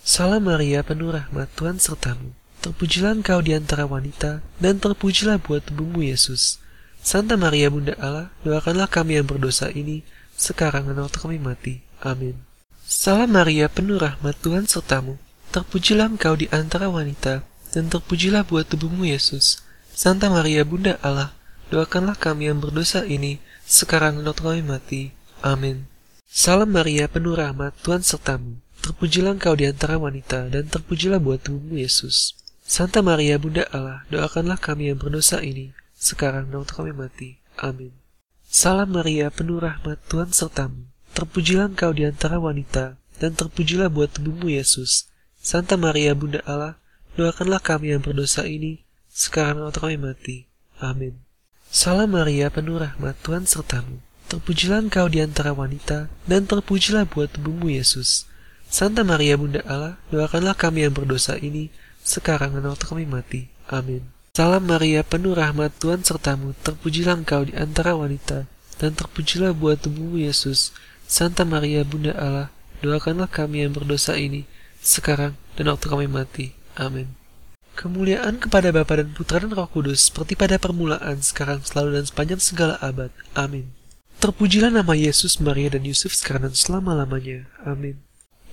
Salam 0.00 0.46
Maria, 0.48 0.80
penuh 0.86 1.12
rahmat 1.12 1.50
Tuhan 1.58 1.76
sertamu. 1.82 2.32
Terpujilah 2.62 3.20
engkau 3.20 3.42
di 3.42 3.52
antara 3.52 3.84
wanita, 3.84 4.40
dan 4.62 4.80
terpujilah 4.80 5.42
buat 5.42 5.66
tubuhmu 5.66 6.06
Yesus. 6.06 6.60
Santa 7.00 7.36
Maria 7.36 7.72
Bunda 7.72 7.96
Allah, 7.96 8.28
doakanlah 8.44 8.88
kami 8.88 9.16
yang 9.16 9.24
berdosa 9.24 9.72
ini, 9.72 10.04
sekarang 10.36 10.88
dan 10.88 11.00
waktu 11.00 11.18
kami 11.20 11.36
mati. 11.40 11.74
Amin. 12.04 12.36
Salam 12.84 13.32
Maria, 13.32 13.68
penuh 13.72 13.96
rahmat 13.96 14.36
Tuhan 14.44 14.68
sertamu. 14.68 15.16
Terpujilah 15.52 16.12
engkau 16.12 16.36
di 16.36 16.52
antara 16.52 16.92
wanita, 16.92 17.44
dan 17.72 17.84
terpujilah 17.88 18.44
buat 18.44 18.68
tubuhmu 18.68 19.08
Yesus. 19.08 19.64
Santa 19.96 20.28
Maria 20.28 20.64
Bunda 20.64 21.00
Allah, 21.00 21.32
doakanlah 21.72 22.16
kami 22.16 22.52
yang 22.52 22.60
berdosa 22.60 23.08
ini, 23.08 23.40
sekarang 23.64 24.20
dan 24.20 24.28
waktu 24.28 24.42
kami 24.44 24.62
mati. 24.64 25.02
Amin. 25.40 25.88
Salam 26.30 26.70
Maria, 26.70 27.10
penuh 27.10 27.34
rahmat, 27.34 27.74
Tuhan 27.82 28.06
sertamu. 28.06 28.62
Terpujilah 28.86 29.34
engkau 29.34 29.58
di 29.58 29.66
antara 29.66 29.98
wanita, 29.98 30.46
dan 30.46 30.70
terpujilah 30.70 31.18
buat 31.18 31.42
tubuhmu 31.42 31.82
Yesus. 31.82 32.38
Santa 32.62 33.02
Maria 33.02 33.34
Bunda 33.34 33.66
Allah, 33.74 34.06
doakanlah 34.14 34.54
kami 34.54 34.94
yang 34.94 35.02
berdosa 35.02 35.42
ini, 35.42 35.74
sekarang 35.98 36.54
dan 36.54 36.62
waktu 36.62 36.70
kami 36.78 36.92
mati. 36.94 37.30
Amin. 37.58 37.90
Salam 38.46 38.94
Maria, 38.94 39.26
penuh 39.34 39.58
rahmat, 39.58 39.98
Tuhan 40.06 40.30
sertamu. 40.30 40.86
Terpujilah 41.18 41.74
engkau 41.74 41.90
di 41.90 42.06
antara 42.06 42.38
wanita, 42.38 42.94
dan 43.18 43.34
terpujilah 43.34 43.90
buat 43.90 44.14
tubuhmu 44.14 44.54
Yesus. 44.54 45.10
Santa 45.42 45.74
Maria 45.74 46.14
Bunda 46.14 46.46
Allah, 46.46 46.78
doakanlah 47.18 47.58
kami 47.58 47.90
yang 47.90 48.06
berdosa 48.06 48.46
ini, 48.46 48.86
sekarang 49.10 49.66
waktu 49.66 49.82
kami 49.82 49.98
mati. 49.98 50.36
Amin. 50.78 51.18
Salam 51.74 52.14
Maria, 52.14 52.54
penuh 52.54 52.78
rahmat 52.78 53.18
Tuhan 53.18 53.50
sertamu. 53.50 53.98
Terpujilah 54.30 54.86
engkau 54.86 55.10
di 55.10 55.18
antara 55.18 55.50
wanita, 55.50 56.06
dan 56.30 56.46
terpujilah 56.46 57.02
buat 57.02 57.34
tubuhmu 57.34 57.66
Yesus. 57.66 58.30
Santa 58.70 59.02
Maria 59.02 59.34
Bunda 59.34 59.58
Allah, 59.66 59.98
doakanlah 60.14 60.54
kami 60.54 60.86
yang 60.86 60.94
berdosa 60.94 61.34
ini, 61.42 61.74
sekarang 62.06 62.54
dan 62.54 62.70
waktu 62.70 62.86
kami 62.86 63.10
mati. 63.10 63.50
Amin. 63.66 64.06
Salam 64.38 64.70
Maria, 64.70 65.02
penuh 65.02 65.34
rahmat 65.34 65.74
Tuhan 65.82 66.06
sertamu, 66.06 66.54
terpujilah 66.62 67.18
engkau 67.18 67.42
di 67.42 67.58
antara 67.58 67.98
wanita, 67.98 68.46
dan 68.78 68.94
terpujilah 68.94 69.50
buah 69.50 69.74
tubuhmu 69.74 70.22
Yesus. 70.22 70.70
Santa 71.10 71.42
Maria 71.42 71.82
Bunda 71.82 72.14
Allah, 72.14 72.54
doakanlah 72.86 73.26
kami 73.26 73.66
yang 73.66 73.74
berdosa 73.74 74.14
ini, 74.14 74.46
sekarang 74.78 75.34
dan 75.58 75.74
waktu 75.74 75.90
kami 75.90 76.06
mati. 76.06 76.54
Amin. 76.78 77.18
Kemuliaan 77.74 78.38
kepada 78.38 78.70
Bapa 78.70 79.02
dan 79.02 79.10
Putra 79.10 79.42
dan 79.42 79.50
Roh 79.50 79.66
Kudus, 79.66 80.06
seperti 80.06 80.38
pada 80.38 80.54
permulaan, 80.62 81.18
sekarang, 81.18 81.66
selalu, 81.66 81.98
dan 81.98 82.04
sepanjang 82.06 82.38
segala 82.38 82.78
abad. 82.78 83.10
Amin. 83.34 83.79
Terpujilah 84.20 84.68
nama 84.68 84.92
Yesus, 84.92 85.40
Maria, 85.40 85.72
dan 85.72 85.88
Yusuf 85.88 86.12
sekarang 86.12 86.52
dan 86.52 86.52
selama-lamanya. 86.52 87.48
Amin. 87.64 87.96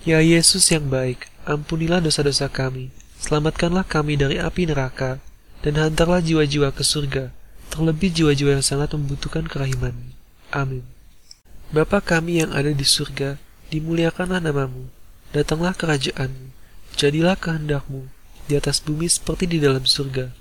Ya 0.08 0.24
Yesus 0.24 0.64
yang 0.72 0.88
baik, 0.88 1.28
ampunilah 1.44 2.00
dosa-dosa 2.00 2.48
kami, 2.48 2.88
selamatkanlah 3.20 3.84
kami 3.84 4.16
dari 4.16 4.40
api 4.40 4.64
neraka, 4.64 5.20
dan 5.68 5.76
hantarlah 5.76 6.24
jiwa-jiwa 6.24 6.72
ke 6.72 6.88
surga, 6.88 7.36
terlebih 7.68 8.16
jiwa-jiwa 8.16 8.56
yang 8.56 8.64
sangat 8.64 8.96
membutuhkan 8.96 9.44
kerahiman. 9.44 10.16
Amin. 10.56 10.88
Bapa 11.76 12.00
kami 12.00 12.40
yang 12.40 12.56
ada 12.56 12.72
di 12.72 12.88
surga, 12.88 13.36
dimuliakanlah 13.68 14.40
namamu, 14.40 14.88
datanglah 15.36 15.76
kerajaanmu, 15.76 16.48
jadilah 16.96 17.36
kehendakmu, 17.36 18.08
di 18.48 18.56
atas 18.56 18.80
bumi 18.80 19.12
seperti 19.12 19.52
di 19.52 19.60
dalam 19.60 19.84
surga. 19.84 20.32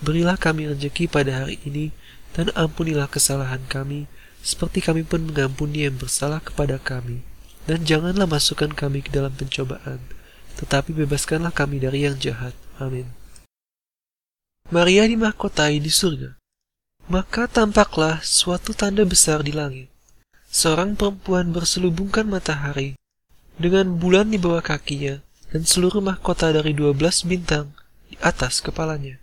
Berilah 0.00 0.40
kami 0.40 0.72
rezeki 0.72 1.04
pada 1.12 1.44
hari 1.44 1.60
ini, 1.68 1.92
dan 2.32 2.48
ampunilah 2.56 3.12
kesalahan 3.12 3.60
kami, 3.68 4.08
seperti 4.40 4.80
kami 4.84 5.04
pun 5.04 5.28
mengampuni 5.28 5.84
yang 5.88 5.96
bersalah 5.96 6.40
kepada 6.40 6.80
kami 6.80 7.24
dan 7.68 7.84
janganlah 7.84 8.26
masukkan 8.26 8.72
kami 8.72 9.04
ke 9.04 9.12
dalam 9.12 9.30
pencobaan, 9.36 10.00
tetapi 10.56 10.96
bebaskanlah 10.96 11.52
kami 11.52 11.78
dari 11.78 12.08
yang 12.08 12.16
jahat. 12.16 12.56
Amin. 12.80 13.06
Maria 14.70 15.04
dimahkotai 15.04 15.82
di 15.82 15.90
surga. 15.90 16.38
Maka 17.10 17.50
tampaklah 17.50 18.22
suatu 18.22 18.70
tanda 18.70 19.02
besar 19.02 19.42
di 19.42 19.50
langit. 19.50 19.90
Seorang 20.50 20.94
perempuan 20.94 21.50
berselubungkan 21.50 22.26
matahari, 22.26 22.94
dengan 23.58 23.98
bulan 23.98 24.30
di 24.30 24.38
bawah 24.38 24.62
kakinya, 24.62 25.18
dan 25.50 25.66
seluruh 25.66 25.98
mahkota 25.98 26.54
dari 26.54 26.70
dua 26.70 26.94
belas 26.94 27.26
bintang 27.26 27.74
di 28.06 28.14
atas 28.22 28.62
kepalanya. 28.62 29.18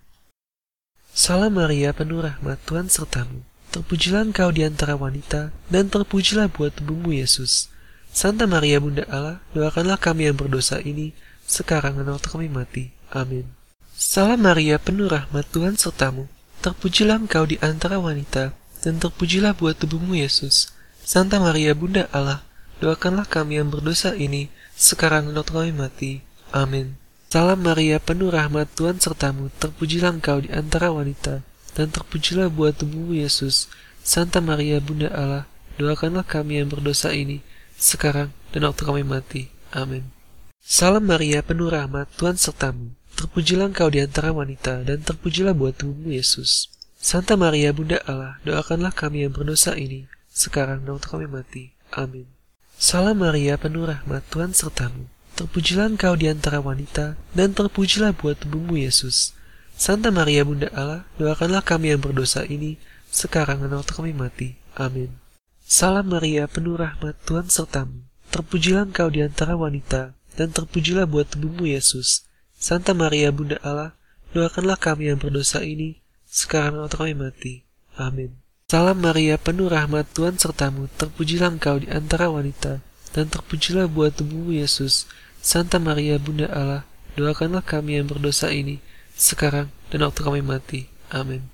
Salam 1.16 1.56
Maria, 1.56 1.96
penuh 1.96 2.20
rahmat 2.20 2.60
Tuhan 2.68 2.92
sertamu. 2.92 3.47
Terpujilah 3.68 4.32
engkau 4.32 4.48
di 4.48 4.64
antara 4.64 4.96
wanita, 4.96 5.52
dan 5.68 5.92
terpujilah 5.92 6.48
buat 6.48 6.72
tubuhmu 6.72 7.12
Yesus. 7.12 7.68
Santa 8.08 8.48
Maria 8.48 8.80
Bunda 8.80 9.04
Allah, 9.12 9.44
doakanlah 9.52 10.00
kami 10.00 10.26
yang 10.26 10.36
berdosa 10.40 10.80
ini, 10.80 11.12
sekarang 11.44 12.00
dan 12.00 12.08
waktu 12.08 12.28
kami 12.32 12.48
mati. 12.48 12.96
Amin. 13.12 13.44
Salam 13.92 14.40
Maria, 14.40 14.80
penuh 14.80 15.10
rahmat 15.10 15.48
Tuhan 15.52 15.76
sertamu. 15.76 16.30
Terpujilah 16.64 17.20
engkau 17.20 17.44
di 17.44 17.60
antara 17.60 18.00
wanita, 18.00 18.56
dan 18.80 18.94
terpujilah 18.96 19.52
buat 19.52 19.76
tubuhmu 19.76 20.16
Yesus. 20.16 20.72
Santa 21.04 21.36
Maria 21.36 21.76
Bunda 21.76 22.08
Allah, 22.08 22.46
doakanlah 22.80 23.28
kami 23.28 23.60
yang 23.60 23.68
berdosa 23.68 24.16
ini, 24.16 24.48
sekarang 24.78 25.28
dan 25.28 25.40
waktu 25.40 25.52
kami 25.52 25.72
mati. 25.76 26.12
Amin. 26.56 26.96
Salam 27.28 27.60
Maria, 27.60 28.00
penuh 28.00 28.32
rahmat 28.32 28.72
Tuhan 28.72 28.96
sertamu. 28.96 29.52
Terpujilah 29.60 30.16
engkau 30.16 30.40
di 30.40 30.48
antara 30.48 30.88
wanita, 30.88 31.44
dan 31.78 31.94
terpujilah 31.94 32.50
buat 32.50 32.74
tubuhmu 32.74 33.14
Yesus. 33.14 33.70
Santa 34.02 34.42
Maria 34.42 34.82
Bunda 34.82 35.06
Allah, 35.14 35.44
doakanlah 35.78 36.26
kami 36.26 36.58
yang 36.58 36.74
berdosa 36.74 37.14
ini, 37.14 37.38
sekarang 37.78 38.34
dan 38.50 38.66
waktu 38.66 38.82
kami 38.82 39.06
mati. 39.06 39.54
Amin. 39.70 40.10
Salam 40.58 41.06
Maria, 41.06 41.38
penuh 41.46 41.70
rahmat, 41.70 42.10
Tuhan 42.18 42.34
sertamu. 42.34 42.98
Terpujilah 43.14 43.70
engkau 43.70 43.86
di 43.86 44.02
antara 44.02 44.34
wanita, 44.34 44.82
dan 44.82 45.06
terpujilah 45.06 45.54
buat 45.54 45.78
tubuhmu 45.78 46.10
Yesus. 46.10 46.66
Santa 46.98 47.38
Maria, 47.38 47.70
Bunda 47.70 48.02
Allah, 48.10 48.42
doakanlah 48.42 48.90
kami 48.90 49.22
yang 49.22 49.30
berdosa 49.30 49.78
ini, 49.78 50.10
sekarang 50.34 50.82
dan 50.82 50.98
waktu 50.98 51.08
kami 51.14 51.26
mati. 51.30 51.64
Amin. 51.94 52.26
Salam 52.74 53.22
Maria, 53.22 53.54
penuh 53.54 53.86
rahmat, 53.86 54.26
Tuhan 54.34 54.50
sertamu. 54.50 55.06
Terpujilah 55.38 55.94
engkau 55.94 56.18
di 56.18 56.26
antara 56.26 56.58
wanita, 56.58 57.14
dan 57.38 57.54
terpujilah 57.54 58.10
buat 58.18 58.42
tubuhmu 58.42 58.74
Yesus. 58.74 59.37
Santa 59.78 60.10
Maria, 60.10 60.42
Bunda 60.42 60.66
Allah, 60.74 61.06
doakanlah 61.22 61.62
kami 61.62 61.94
yang 61.94 62.02
berdosa 62.02 62.42
ini, 62.42 62.82
sekarang 63.14 63.62
dan 63.62 63.78
waktu 63.78 63.94
kami 63.94 64.10
mati. 64.10 64.58
Amin. 64.74 65.14
Salam 65.62 66.10
Maria, 66.10 66.50
penuh 66.50 66.74
rahmat 66.74 67.14
Tuhan 67.22 67.46
sertamu. 67.46 68.02
Terpujilah 68.34 68.90
engkau 68.90 69.06
di 69.06 69.22
antara 69.22 69.54
wanita, 69.54 70.18
dan 70.34 70.50
terpujilah 70.50 71.06
buat 71.06 71.30
tubuhmu 71.30 71.70
Yesus. 71.70 72.26
Santa 72.58 72.90
Maria, 72.90 73.30
Bunda 73.30 73.62
Allah, 73.62 73.94
doakanlah 74.34 74.82
kami 74.82 75.14
yang 75.14 75.22
berdosa 75.22 75.62
ini, 75.62 76.02
sekarang 76.26 76.82
waktu 76.82 76.98
kami 76.98 77.14
mati. 77.14 77.54
Amin. 77.94 78.34
Salam 78.66 78.98
Maria, 78.98 79.38
penuh 79.38 79.70
rahmat 79.70 80.10
Tuhan 80.10 80.42
sertamu. 80.42 80.90
Terpujilah 80.98 81.54
engkau 81.54 81.78
di 81.78 81.86
antara 81.86 82.26
wanita, 82.26 82.82
dan 83.14 83.30
terpujilah 83.30 83.86
buat 83.86 84.10
tubuhmu 84.18 84.58
Yesus. 84.58 85.06
Santa 85.38 85.78
Maria, 85.78 86.18
Bunda 86.18 86.50
Allah, 86.50 86.82
doakanlah 87.14 87.62
kami 87.62 88.02
yang 88.02 88.10
berdosa 88.10 88.50
ini, 88.50 88.82
sekarang 89.18 89.74
dan 89.90 90.06
waktu 90.06 90.22
kami 90.22 90.40
mati. 90.40 90.86
Amin. 91.10 91.50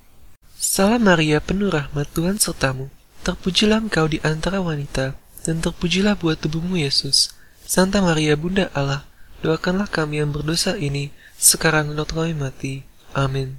Salam 0.54 1.08
Maria, 1.08 1.40
penuh 1.40 1.72
rahmat 1.72 2.12
Tuhan 2.12 2.36
sertamu. 2.36 2.92
Terpujilah 3.24 3.80
engkau 3.80 4.04
di 4.04 4.20
antara 4.20 4.60
wanita, 4.60 5.16
dan 5.48 5.64
terpujilah 5.64 6.20
buat 6.20 6.36
tubuhmu 6.38 6.76
Yesus. 6.76 7.32
Santa 7.64 8.04
Maria 8.04 8.36
Bunda 8.36 8.68
Allah, 8.76 9.08
doakanlah 9.40 9.88
kami 9.88 10.20
yang 10.20 10.30
berdosa 10.30 10.76
ini, 10.76 11.08
sekarang 11.40 11.92
dan 11.92 12.04
waktu 12.04 12.14
kami 12.14 12.34
mati. 12.36 12.74
Amin. 13.16 13.56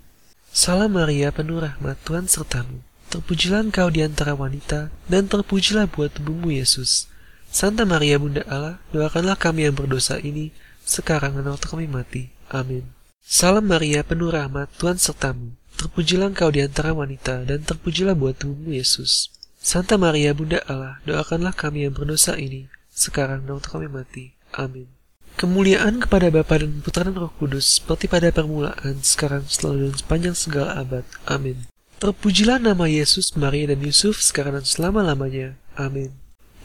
Salam 0.54 0.94
Maria, 0.94 1.34
penuh 1.34 1.60
rahmat 1.62 1.98
Tuhan 2.06 2.30
sertamu. 2.30 2.80
Terpujilah 3.10 3.66
engkau 3.66 3.90
di 3.92 4.06
antara 4.06 4.38
wanita, 4.38 4.94
dan 5.10 5.28
terpujilah 5.28 5.90
buat 5.90 6.14
tubuhmu 6.14 6.54
Yesus. 6.54 7.10
Santa 7.50 7.84
Maria 7.84 8.22
Bunda 8.22 8.46
Allah, 8.48 8.82
doakanlah 8.94 9.36
kami 9.36 9.68
yang 9.68 9.76
berdosa 9.76 10.22
ini, 10.22 10.56
sekarang 10.86 11.38
dan 11.38 11.52
waktu 11.52 11.68
kami 11.68 11.86
mati. 11.92 12.30
Amin. 12.50 12.95
Salam 13.26 13.66
Maria, 13.66 14.06
penuh 14.06 14.30
rahmat 14.30 14.70
Tuhan 14.78 15.02
sertamu. 15.02 15.58
Terpujilah 15.82 16.30
engkau 16.30 16.54
di 16.54 16.62
antara 16.62 16.94
wanita, 16.94 17.42
dan 17.42 17.66
terpujilah 17.66 18.14
buat 18.14 18.38
tubuhmu 18.38 18.78
Yesus. 18.78 19.34
Santa 19.58 19.98
Maria 19.98 20.30
Bunda 20.38 20.62
Allah, 20.70 21.02
doakanlah 21.10 21.58
kami 21.58 21.90
yang 21.90 21.98
berdosa 21.98 22.38
ini, 22.38 22.70
sekarang 22.94 23.50
dan 23.50 23.58
waktu 23.58 23.70
kami 23.74 23.88
mati. 23.90 24.26
Amin. 24.54 24.86
Kemuliaan 25.42 26.06
kepada 26.06 26.30
Bapa 26.30 26.62
dan 26.62 26.86
Putra 26.86 27.02
dan 27.02 27.18
Roh 27.18 27.34
Kudus, 27.34 27.82
seperti 27.82 28.06
pada 28.06 28.30
permulaan, 28.30 29.02
sekarang, 29.02 29.50
selalu, 29.50 29.90
dan 29.90 29.96
sepanjang 29.98 30.36
segala 30.38 30.78
abad. 30.78 31.04
Amin. 31.26 31.66
Terpujilah 31.98 32.62
nama 32.62 32.86
Yesus, 32.86 33.34
Maria, 33.34 33.74
dan 33.74 33.82
Yusuf, 33.82 34.22
sekarang 34.22 34.62
dan 34.62 34.70
selama-lamanya. 34.70 35.58
Amin. 35.74 36.14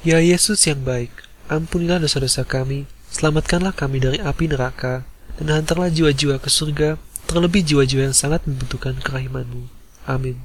Ya 0.05 0.21
Yesus 0.21 0.61
yang 0.69 0.85
baik, 0.85 1.25
ampunilah 1.49 2.05
dosa-dosa 2.05 2.45
kami, 2.45 2.85
selamatkanlah 3.09 3.73
kami 3.73 3.97
dari 3.97 4.21
api 4.21 4.45
neraka, 4.53 5.09
dan 5.41 5.65
hantarlah 5.65 5.89
jiwa-jiwa 5.89 6.37
ke 6.37 6.53
surga, 6.53 7.01
terlebih 7.25 7.65
jiwa-jiwa 7.65 8.13
yang 8.13 8.17
sangat 8.17 8.45
membutuhkan 8.45 9.01
kerahimanmu. 9.01 9.73
Amin. 10.05 10.45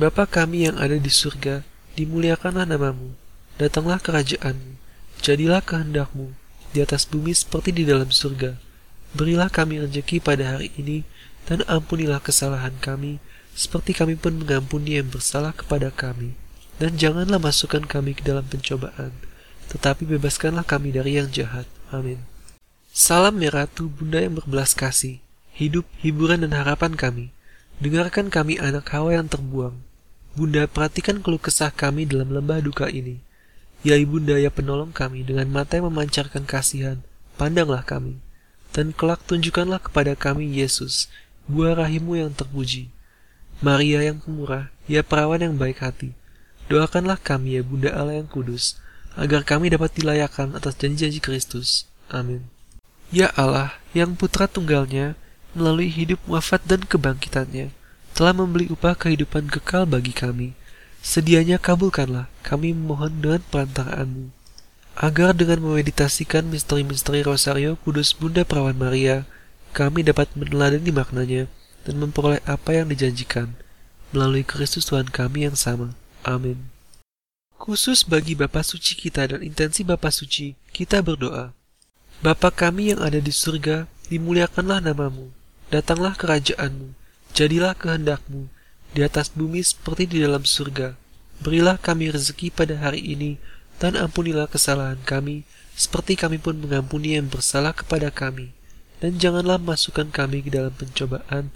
Bapa 0.00 0.24
kami 0.24 0.64
yang 0.64 0.80
ada 0.80 0.96
di 0.96 1.12
surga, 1.12 1.60
dimuliakanlah 2.00 2.64
namamu, 2.64 3.12
datanglah 3.60 4.00
kerajaanmu, 4.00 4.80
jadilah 5.20 5.60
kehendakmu, 5.60 6.32
di 6.72 6.80
atas 6.80 7.04
bumi 7.04 7.36
seperti 7.36 7.76
di 7.76 7.84
dalam 7.84 8.08
surga. 8.08 8.56
Berilah 9.12 9.52
kami 9.52 9.84
rezeki 9.84 10.24
pada 10.24 10.56
hari 10.56 10.72
ini, 10.80 11.04
dan 11.44 11.64
ampunilah 11.68 12.20
kesalahan 12.20 12.76
kami, 12.80 13.20
seperti 13.56 13.96
kami 13.96 14.16
pun 14.16 14.36
mengampuni 14.36 15.00
yang 15.00 15.08
bersalah 15.08 15.56
kepada 15.56 15.88
kami. 15.92 16.36
Dan 16.76 17.00
janganlah 17.00 17.40
masukkan 17.40 17.84
kami 17.84 18.12
ke 18.12 18.20
dalam 18.20 18.44
pencobaan, 18.44 19.16
tetapi 19.72 20.04
bebaskanlah 20.04 20.64
kami 20.64 20.92
dari 20.92 21.16
yang 21.16 21.32
jahat. 21.32 21.64
Amin. 21.88 22.35
Salam 22.96 23.36
ya 23.44 23.52
Ratu, 23.52 23.92
Bunda 23.92 24.24
yang 24.24 24.40
berbelas 24.40 24.72
kasih, 24.72 25.20
hidup, 25.52 25.84
hiburan, 26.00 26.48
dan 26.48 26.56
harapan 26.56 26.96
kami. 26.96 27.28
Dengarkan 27.76 28.32
kami 28.32 28.56
anak 28.56 28.88
Hawa 28.88 29.20
yang 29.20 29.28
terbuang. 29.28 29.76
Bunda, 30.32 30.64
perhatikan 30.64 31.20
keluh 31.20 31.36
kesah 31.36 31.68
kami 31.68 32.08
dalam 32.08 32.32
lembah 32.32 32.64
duka 32.64 32.88
ini. 32.88 33.20
Ya 33.84 34.00
Ibunda 34.00 34.40
ya 34.40 34.48
penolong 34.48 34.96
kami 34.96 35.28
dengan 35.28 35.44
mata 35.52 35.76
yang 35.76 35.92
memancarkan 35.92 36.48
kasihan, 36.48 37.04
pandanglah 37.36 37.84
kami. 37.84 38.16
Dan 38.72 38.96
kelak 38.96 39.20
tunjukkanlah 39.28 39.84
kepada 39.92 40.16
kami 40.16 40.48
Yesus, 40.56 41.12
buah 41.52 41.76
rahimu 41.76 42.16
yang 42.16 42.32
terpuji. 42.32 42.88
Maria 43.60 44.08
yang 44.08 44.24
pemurah, 44.24 44.72
ya 44.88 45.04
perawan 45.04 45.44
yang 45.44 45.60
baik 45.60 45.84
hati. 45.84 46.16
Doakanlah 46.72 47.20
kami 47.20 47.60
ya 47.60 47.62
Bunda 47.62 47.92
Allah 47.92 48.24
yang 48.24 48.28
kudus, 48.32 48.80
agar 49.20 49.44
kami 49.44 49.68
dapat 49.68 49.92
dilayakan 49.92 50.56
atas 50.56 50.80
janji-janji 50.80 51.20
Kristus. 51.20 51.84
Amin. 52.08 52.55
Ya 53.14 53.30
Allah, 53.38 53.78
yang 53.94 54.18
putra 54.18 54.50
tunggalnya, 54.50 55.14
melalui 55.54 55.88
hidup 55.88 56.18
wafat 56.26 56.62
dan 56.66 56.82
kebangkitannya, 56.84 57.70
telah 58.12 58.34
membeli 58.34 58.66
upah 58.68 58.98
kehidupan 58.98 59.46
kekal 59.48 59.86
bagi 59.86 60.10
kami. 60.10 60.58
Sedianya 61.00 61.62
kabulkanlah, 61.62 62.26
kami 62.42 62.74
memohon 62.74 63.22
dengan 63.22 63.42
perantaraanmu. 63.46 64.34
agar 64.96 65.36
dengan 65.36 65.60
memeditasikan 65.60 66.48
misteri-misteri 66.48 67.20
Rosario 67.20 67.76
Kudus 67.84 68.16
Bunda 68.16 68.48
Perawan 68.48 68.80
Maria, 68.80 69.28
kami 69.76 70.00
dapat 70.00 70.32
meneladani 70.32 70.88
maknanya 70.88 71.52
dan 71.84 72.00
memperoleh 72.00 72.40
apa 72.48 72.80
yang 72.80 72.88
dijanjikan 72.88 73.52
melalui 74.16 74.40
Kristus 74.40 74.88
Tuhan 74.88 75.12
kami 75.12 75.44
yang 75.44 75.52
sama. 75.52 75.92
Amin. 76.24 76.72
Khusus 77.60 78.08
bagi 78.08 78.32
Bapa 78.32 78.64
Suci 78.64 78.96
kita 78.96 79.28
dan 79.36 79.44
intensi 79.44 79.84
Bapa 79.84 80.08
Suci, 80.08 80.56
kita 80.72 81.04
berdoa. 81.04 81.55
Bapa 82.24 82.48
kami 82.48 82.96
yang 82.96 83.04
ada 83.04 83.20
di 83.20 83.28
surga, 83.28 83.84
dimuliakanlah 84.08 84.80
namamu, 84.80 85.28
datanglah 85.68 86.16
kerajaanmu, 86.16 86.96
jadilah 87.36 87.76
kehendakmu, 87.76 88.48
di 88.96 89.04
atas 89.04 89.28
bumi 89.28 89.60
seperti 89.60 90.08
di 90.08 90.18
dalam 90.24 90.40
surga. 90.48 90.96
Berilah 91.44 91.76
kami 91.76 92.08
rezeki 92.08 92.48
pada 92.48 92.80
hari 92.80 93.04
ini, 93.04 93.36
dan 93.76 93.92
ampunilah 94.00 94.48
kesalahan 94.48 94.96
kami, 95.04 95.44
seperti 95.76 96.16
kami 96.16 96.40
pun 96.40 96.56
mengampuni 96.56 97.20
yang 97.20 97.28
bersalah 97.28 97.76
kepada 97.76 98.08
kami. 98.08 98.56
Dan 98.96 99.20
janganlah 99.20 99.60
masukkan 99.60 100.08
kami 100.08 100.40
ke 100.40 100.48
dalam 100.48 100.72
pencobaan, 100.72 101.52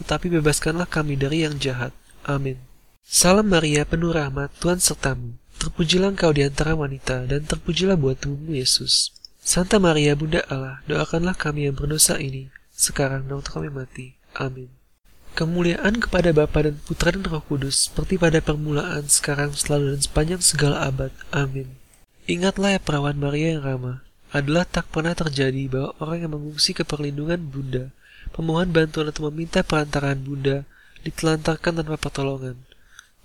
tetapi 0.00 0.32
bebaskanlah 0.40 0.88
kami 0.88 1.20
dari 1.20 1.44
yang 1.44 1.60
jahat. 1.60 1.92
Amin. 2.24 2.56
Salam 3.04 3.52
Maria, 3.52 3.84
penuh 3.84 4.16
rahmat, 4.16 4.48
Tuhan 4.56 4.80
sertamu. 4.80 5.36
Terpujilah 5.60 6.16
engkau 6.16 6.32
di 6.32 6.48
antara 6.48 6.72
wanita, 6.72 7.28
dan 7.28 7.44
terpujilah 7.44 8.00
buat 8.00 8.16
tubuhmu 8.16 8.56
Yesus. 8.56 9.17
Santa 9.48 9.80
Maria, 9.80 10.12
Bunda 10.12 10.44
Allah, 10.52 10.84
doakanlah 10.84 11.32
kami 11.32 11.64
yang 11.64 11.72
berdosa 11.72 12.20
ini, 12.20 12.52
sekarang 12.68 13.32
dan 13.32 13.40
waktu 13.40 13.48
kami 13.48 13.72
mati. 13.72 14.06
Amin. 14.36 14.68
Kemuliaan 15.32 16.04
kepada 16.04 16.36
Bapa 16.36 16.68
dan 16.68 16.76
Putra 16.84 17.16
dan 17.16 17.24
Roh 17.24 17.40
Kudus, 17.40 17.88
seperti 17.88 18.20
pada 18.20 18.44
permulaan, 18.44 19.08
sekarang, 19.08 19.56
selalu, 19.56 19.96
dan 19.96 20.00
sepanjang 20.04 20.42
segala 20.44 20.84
abad. 20.84 21.08
Amin. 21.32 21.80
Ingatlah 22.28 22.76
ya 22.76 22.80
perawan 22.84 23.16
Maria 23.16 23.56
yang 23.56 23.64
ramah, 23.64 24.04
adalah 24.36 24.68
tak 24.68 24.92
pernah 24.92 25.16
terjadi 25.16 25.64
bahwa 25.72 25.96
orang 25.96 26.28
yang 26.28 26.32
mengungsi 26.36 26.76
ke 26.76 26.84
perlindungan 26.84 27.40
Bunda, 27.40 27.88
pemohon 28.36 28.68
bantuan 28.68 29.08
atau 29.08 29.32
meminta 29.32 29.64
perantaraan 29.64 30.28
Bunda, 30.28 30.68
ditelantarkan 31.08 31.80
tanpa 31.80 31.96
pertolongan. 31.96 32.60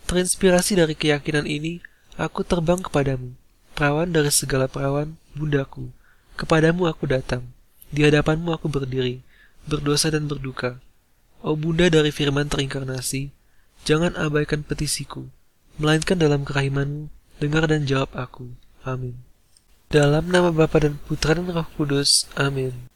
Terinspirasi 0.07 0.79
dari 0.79 0.95
keyakinan 0.95 1.43
ini, 1.43 1.83
aku 2.15 2.47
terbang 2.47 2.79
kepadamu, 2.79 3.36
perawan 3.75 4.07
dari 4.07 4.31
segala 4.31 4.71
perawan, 4.71 5.19
Bundaku. 5.36 5.91
Kepadamu 6.34 6.89
aku 6.89 7.06
datang, 7.06 7.46
di 7.93 8.02
hadapanmu 8.02 8.58
aku 8.58 8.65
berdiri, 8.65 9.22
berdosa 9.69 10.10
dan 10.10 10.26
berduka. 10.26 10.82
Oh 11.46 11.54
Bunda 11.54 11.91
dari 11.91 12.10
firman 12.10 12.50
terinkarnasi, 12.50 13.30
jangan 13.86 14.17
abaikan 14.17 14.65
petisiku, 14.65 15.30
melainkan 15.78 16.17
dalam 16.17 16.41
kerahimanmu, 16.41 17.12
dengar 17.38 17.69
dan 17.69 17.86
jawab 17.86 18.10
aku. 18.15 18.50
Amin. 18.82 19.19
Dalam 19.93 20.26
nama 20.26 20.50
Bapa 20.50 20.82
dan 20.82 20.98
Putra 20.98 21.38
dan 21.38 21.46
Roh 21.54 21.69
Kudus. 21.78 22.26
Amin. 22.34 22.92